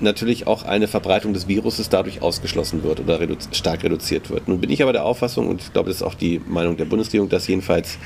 [0.01, 4.49] natürlich auch eine Verbreitung des Viruses dadurch ausgeschlossen wird oder redu stark reduziert wird.
[4.49, 6.84] Nun bin ich aber der Auffassung, und ich glaube, das ist auch die Meinung der
[6.84, 7.99] Bundesregierung, dass jedenfalls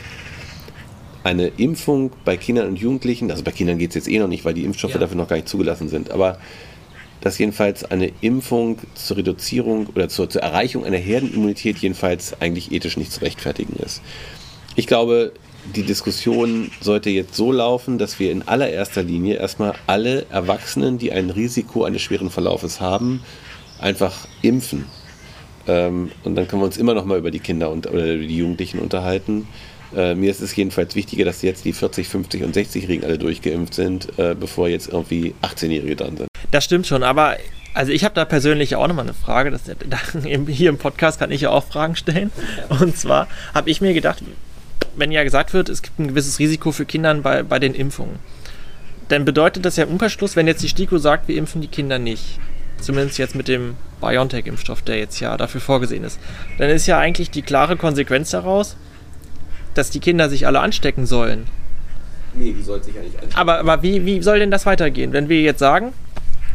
[1.24, 4.44] eine Impfung bei Kindern und Jugendlichen, also bei Kindern geht es jetzt eh noch nicht,
[4.44, 5.00] weil die Impfstoffe ja.
[5.00, 6.38] dafür noch gar nicht zugelassen sind, aber
[7.20, 12.96] dass jedenfalls eine Impfung zur Reduzierung oder zur, zur Erreichung einer Herdenimmunität jedenfalls eigentlich ethisch
[12.96, 14.02] nicht zu rechtfertigen ist.
[14.76, 15.32] Ich glaube,
[15.74, 21.12] die Diskussion sollte jetzt so laufen, dass wir in allererster Linie erstmal alle Erwachsenen, die
[21.12, 23.22] ein Risiko eines schweren Verlaufes haben,
[23.80, 24.86] einfach impfen.
[25.66, 28.36] Ähm, und dann können wir uns immer noch mal über die Kinder und oder die
[28.36, 29.46] Jugendlichen unterhalten.
[29.94, 33.74] Äh, mir ist es jedenfalls wichtiger, dass jetzt die 40, 50 und 60-Jährigen alle durchgeimpft
[33.74, 36.28] sind, äh, bevor jetzt irgendwie 18-Jährige dran sind.
[36.50, 37.36] Das stimmt schon, aber
[37.74, 39.50] also ich habe da persönlich auch nochmal eine Frage.
[39.50, 39.62] Das,
[40.48, 42.32] hier im Podcast kann ich ja auch Fragen stellen.
[42.68, 44.22] Und zwar habe ich mir gedacht,
[44.98, 48.18] wenn ja gesagt wird, es gibt ein gewisses Risiko für Kinder bei, bei den Impfungen,
[49.08, 51.98] dann bedeutet das ja im Umkehrschluss, wenn jetzt die STIKO sagt, wir impfen die Kinder
[51.98, 52.38] nicht,
[52.80, 56.18] zumindest jetzt mit dem BioNTech-Impfstoff, der jetzt ja dafür vorgesehen ist,
[56.58, 58.76] dann ist ja eigentlich die klare Konsequenz daraus,
[59.74, 61.46] dass die Kinder sich alle anstecken sollen.
[62.34, 63.38] Nee, die sollten sich ja nicht anstecken.
[63.38, 65.12] Aber, aber wie, wie soll denn das weitergehen?
[65.12, 65.92] Wenn wir jetzt sagen,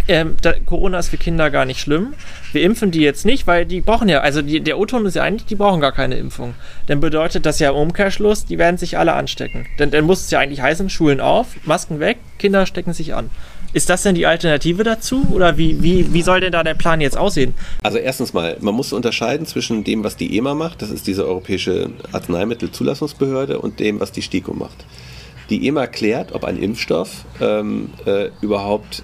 [0.07, 2.13] ähm, da, Corona ist für Kinder gar nicht schlimm.
[2.51, 5.23] Wir impfen die jetzt nicht, weil die brauchen ja, also die, der O-Ton ist ja
[5.23, 6.55] eigentlich, die brauchen gar keine Impfung.
[6.87, 9.65] Dann bedeutet das ja im Umkehrschluss, die werden sich alle anstecken.
[9.79, 13.29] Denn dann muss es ja eigentlich heißen, Schulen auf, Masken weg, Kinder stecken sich an.
[13.73, 17.01] Ist das denn die Alternative dazu oder wie, wie, wie soll denn da der Plan
[17.01, 17.55] jetzt aussehen?
[17.81, 21.25] Also erstens mal, man muss unterscheiden zwischen dem, was die EMA macht, das ist diese
[21.25, 24.85] Europäische Arzneimittelzulassungsbehörde, und dem, was die STIKO macht.
[25.49, 29.03] Die EMA klärt, ob ein Impfstoff ähm, äh, überhaupt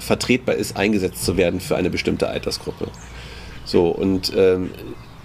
[0.00, 2.88] vertretbar ist, eingesetzt zu werden für eine bestimmte Altersgruppe.
[3.64, 4.70] So, und ähm,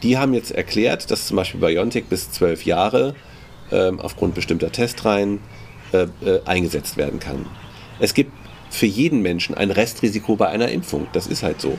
[0.02, 3.16] die haben jetzt erklärt, dass zum Beispiel BioNTech bis zwölf Jahre
[3.72, 5.40] ähm, aufgrund bestimmter Testreihen
[5.94, 7.46] äh, äh, eingesetzt werden kann.
[8.00, 8.32] Es gibt
[8.70, 11.08] für jeden Menschen ein Restrisiko bei einer Impfung.
[11.14, 11.78] Das ist halt so.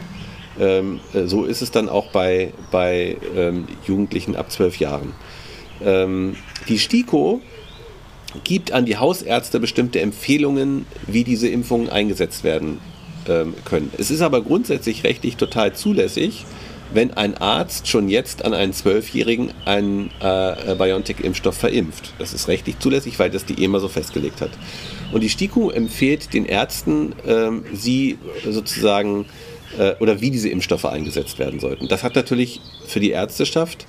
[0.59, 5.13] Ähm, äh, so ist es dann auch bei, bei ähm, Jugendlichen ab zwölf Jahren.
[5.83, 6.37] Ähm,
[6.69, 7.43] die STIKO
[8.43, 12.81] gibt an die Hausärzte bestimmte Empfehlungen, wie diese Impfungen eingesetzt werden
[13.29, 13.91] ähm, können.
[13.99, 16.45] Es ist aber grundsätzlich rechtlich total zulässig,
[16.93, 22.13] wenn ein Arzt schon jetzt an einen Zwölfjährigen einen äh, BioNTech-Impfstoff verimpft.
[22.19, 24.51] Das ist rechtlich zulässig, weil das die EMA so festgelegt hat.
[25.13, 28.19] Und die STIKO empfiehlt den Ärzten, ähm, sie
[28.49, 29.27] sozusagen
[29.79, 31.89] äh, oder wie diese Impfstoffe eingesetzt werden sollten.
[31.89, 33.87] Das hat natürlich für die Ärzteschaft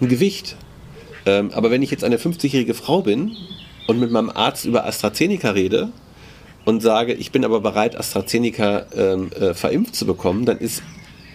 [0.00, 0.56] ein Gewicht.
[1.26, 3.36] Ähm, aber wenn ich jetzt eine 50-jährige Frau bin
[3.90, 5.88] und mit meinem Arzt über AstraZeneca rede
[6.64, 10.84] und sage, ich bin aber bereit, AstraZeneca ähm, äh, verimpft zu bekommen, dann ist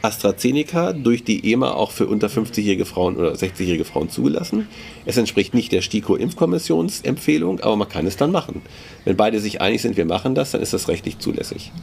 [0.02, 4.70] AstraZeneca durch die EMA auch für unter 50-jährige Frauen oder 60-jährige Frauen zugelassen.
[5.06, 8.62] Es entspricht nicht der STIKO-Impfkommissionsempfehlung, aber man kann es dann machen.
[9.04, 11.74] Wenn beide sich einig sind, wir machen das, dann ist das rechtlich zulässig.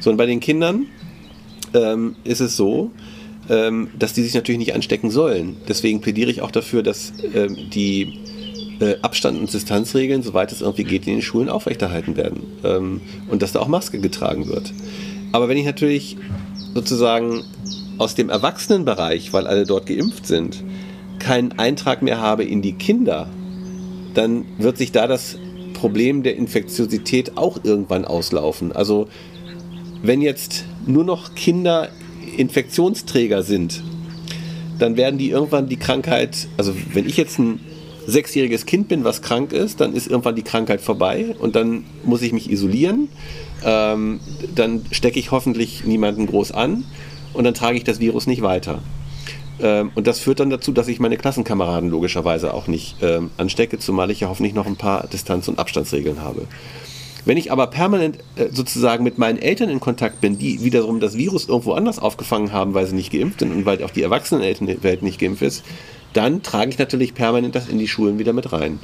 [0.00, 0.86] So, und bei den Kindern
[1.74, 2.92] ähm, ist es so,
[3.50, 5.58] ähm, dass die sich natürlich nicht anstecken sollen.
[5.68, 8.20] Deswegen plädiere ich auch dafür, dass ähm, die
[8.80, 12.42] äh, Abstand- und Distanzregeln, soweit es irgendwie geht, in den Schulen aufrechterhalten werden.
[12.64, 14.72] Ähm, und dass da auch Maske getragen wird.
[15.32, 16.16] Aber wenn ich natürlich
[16.74, 17.44] sozusagen
[17.98, 20.62] aus dem Erwachsenenbereich, weil alle dort geimpft sind,
[21.18, 23.28] keinen Eintrag mehr habe in die Kinder,
[24.14, 25.38] dann wird sich da das
[25.74, 28.72] Problem der Infektiosität auch irgendwann auslaufen.
[28.72, 29.08] Also
[30.02, 31.88] wenn jetzt nur noch Kinder
[32.36, 33.82] Infektionsträger sind,
[34.78, 37.60] dann werden die irgendwann die Krankheit, also wenn ich jetzt ein
[38.08, 42.22] sechsjähriges Kind bin, was krank ist, dann ist irgendwann die Krankheit vorbei und dann muss
[42.22, 43.08] ich mich isolieren.
[43.64, 44.20] Ähm,
[44.54, 46.84] dann stecke ich hoffentlich niemanden groß an
[47.34, 48.80] und dann trage ich das Virus nicht weiter.
[49.60, 53.78] Ähm, und das führt dann dazu, dass ich meine Klassenkameraden logischerweise auch nicht ähm, anstecke,
[53.78, 56.46] zumal ich ja hoffentlich noch ein paar Distanz- und Abstandsregeln habe.
[57.26, 61.16] Wenn ich aber permanent äh, sozusagen mit meinen Eltern in Kontakt bin, die wiederum das
[61.18, 65.02] Virus irgendwo anders aufgefangen haben, weil sie nicht geimpft sind und weil auch die Erwachsenenwelt
[65.02, 65.62] nicht geimpft ist,
[66.12, 68.78] dann trage ich natürlich permanent das in die Schulen wieder mit rein.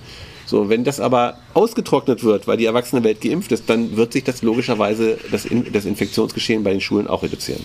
[0.46, 4.42] So, wenn das aber ausgetrocknet wird, weil die Erwachsenenwelt geimpft ist, dann wird sich das
[4.42, 7.64] logischerweise das, in, das Infektionsgeschehen bei den Schulen auch reduzieren.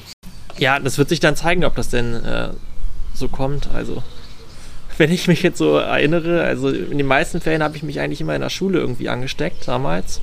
[0.57, 2.49] Ja, das wird sich dann zeigen, ob das denn äh,
[3.14, 3.70] so kommt.
[3.74, 4.01] Also,
[4.97, 8.22] wenn ich mich jetzt so erinnere, also in den meisten Fällen habe ich mich eigentlich
[8.22, 10.22] immer in der Schule irgendwie angesteckt damals.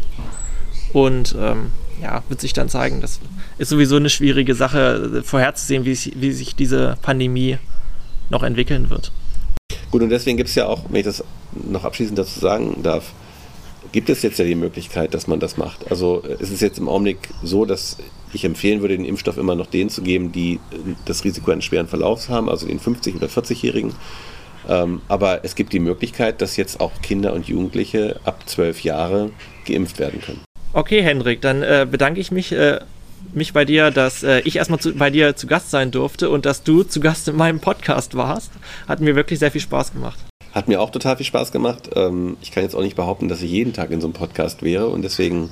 [0.92, 3.00] Und ähm, ja, wird sich dann zeigen.
[3.00, 3.20] Das
[3.58, 7.58] ist sowieso eine schwierige Sache, vorherzusehen, wie, wie sich diese Pandemie
[8.30, 9.12] noch entwickeln wird.
[9.90, 13.12] Gut, und deswegen gibt es ja auch, wenn ich das noch abschließend dazu sagen darf,
[13.92, 15.90] gibt es jetzt ja die Möglichkeit, dass man das macht.
[15.90, 17.98] Also es ist jetzt im Augenblick so, dass
[18.32, 20.60] ich empfehlen würde, den Impfstoff immer noch denen zu geben, die
[21.04, 23.94] das Risiko eines schweren Verlaufs haben, also den 50- oder 40-Jährigen.
[24.68, 29.30] Ähm, aber es gibt die Möglichkeit, dass jetzt auch Kinder und Jugendliche ab 12 Jahre
[29.66, 30.40] geimpft werden können.
[30.72, 32.80] Okay, Hendrik, dann äh, bedanke ich mich, äh,
[33.34, 36.46] mich bei dir, dass äh, ich erstmal zu, bei dir zu Gast sein durfte und
[36.46, 38.50] dass du zu Gast in meinem Podcast warst.
[38.88, 40.18] Hat mir wirklich sehr viel Spaß gemacht.
[40.52, 41.90] Hat mir auch total viel Spaß gemacht.
[41.94, 44.62] Ähm, ich kann jetzt auch nicht behaupten, dass ich jeden Tag in so einem Podcast
[44.62, 45.50] wäre und deswegen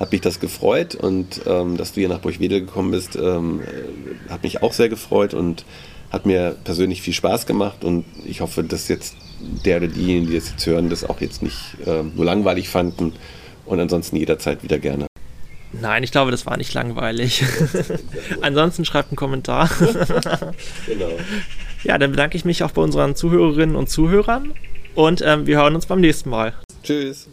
[0.00, 4.30] hat mich das gefreut und ähm, dass du hier nach Burgwedel gekommen bist, ähm, äh,
[4.30, 5.66] hat mich auch sehr gefreut und
[6.10, 9.14] hat mir persönlich viel Spaß gemacht und ich hoffe, dass jetzt
[9.64, 13.12] der oder diejenigen, die das jetzt hören, das auch jetzt nicht äh, nur langweilig fanden
[13.66, 15.09] und ansonsten jederzeit wieder gerne.
[15.72, 17.44] Nein, ich glaube, das war nicht langweilig.
[18.40, 19.70] ansonsten schreibt einen Kommentar.
[20.86, 21.10] genau.
[21.84, 24.52] Ja, dann bedanke ich mich auch bei unseren Zuhörerinnen und Zuhörern
[24.94, 26.54] und ähm, wir hören uns beim nächsten Mal.
[26.82, 27.28] Tschüss.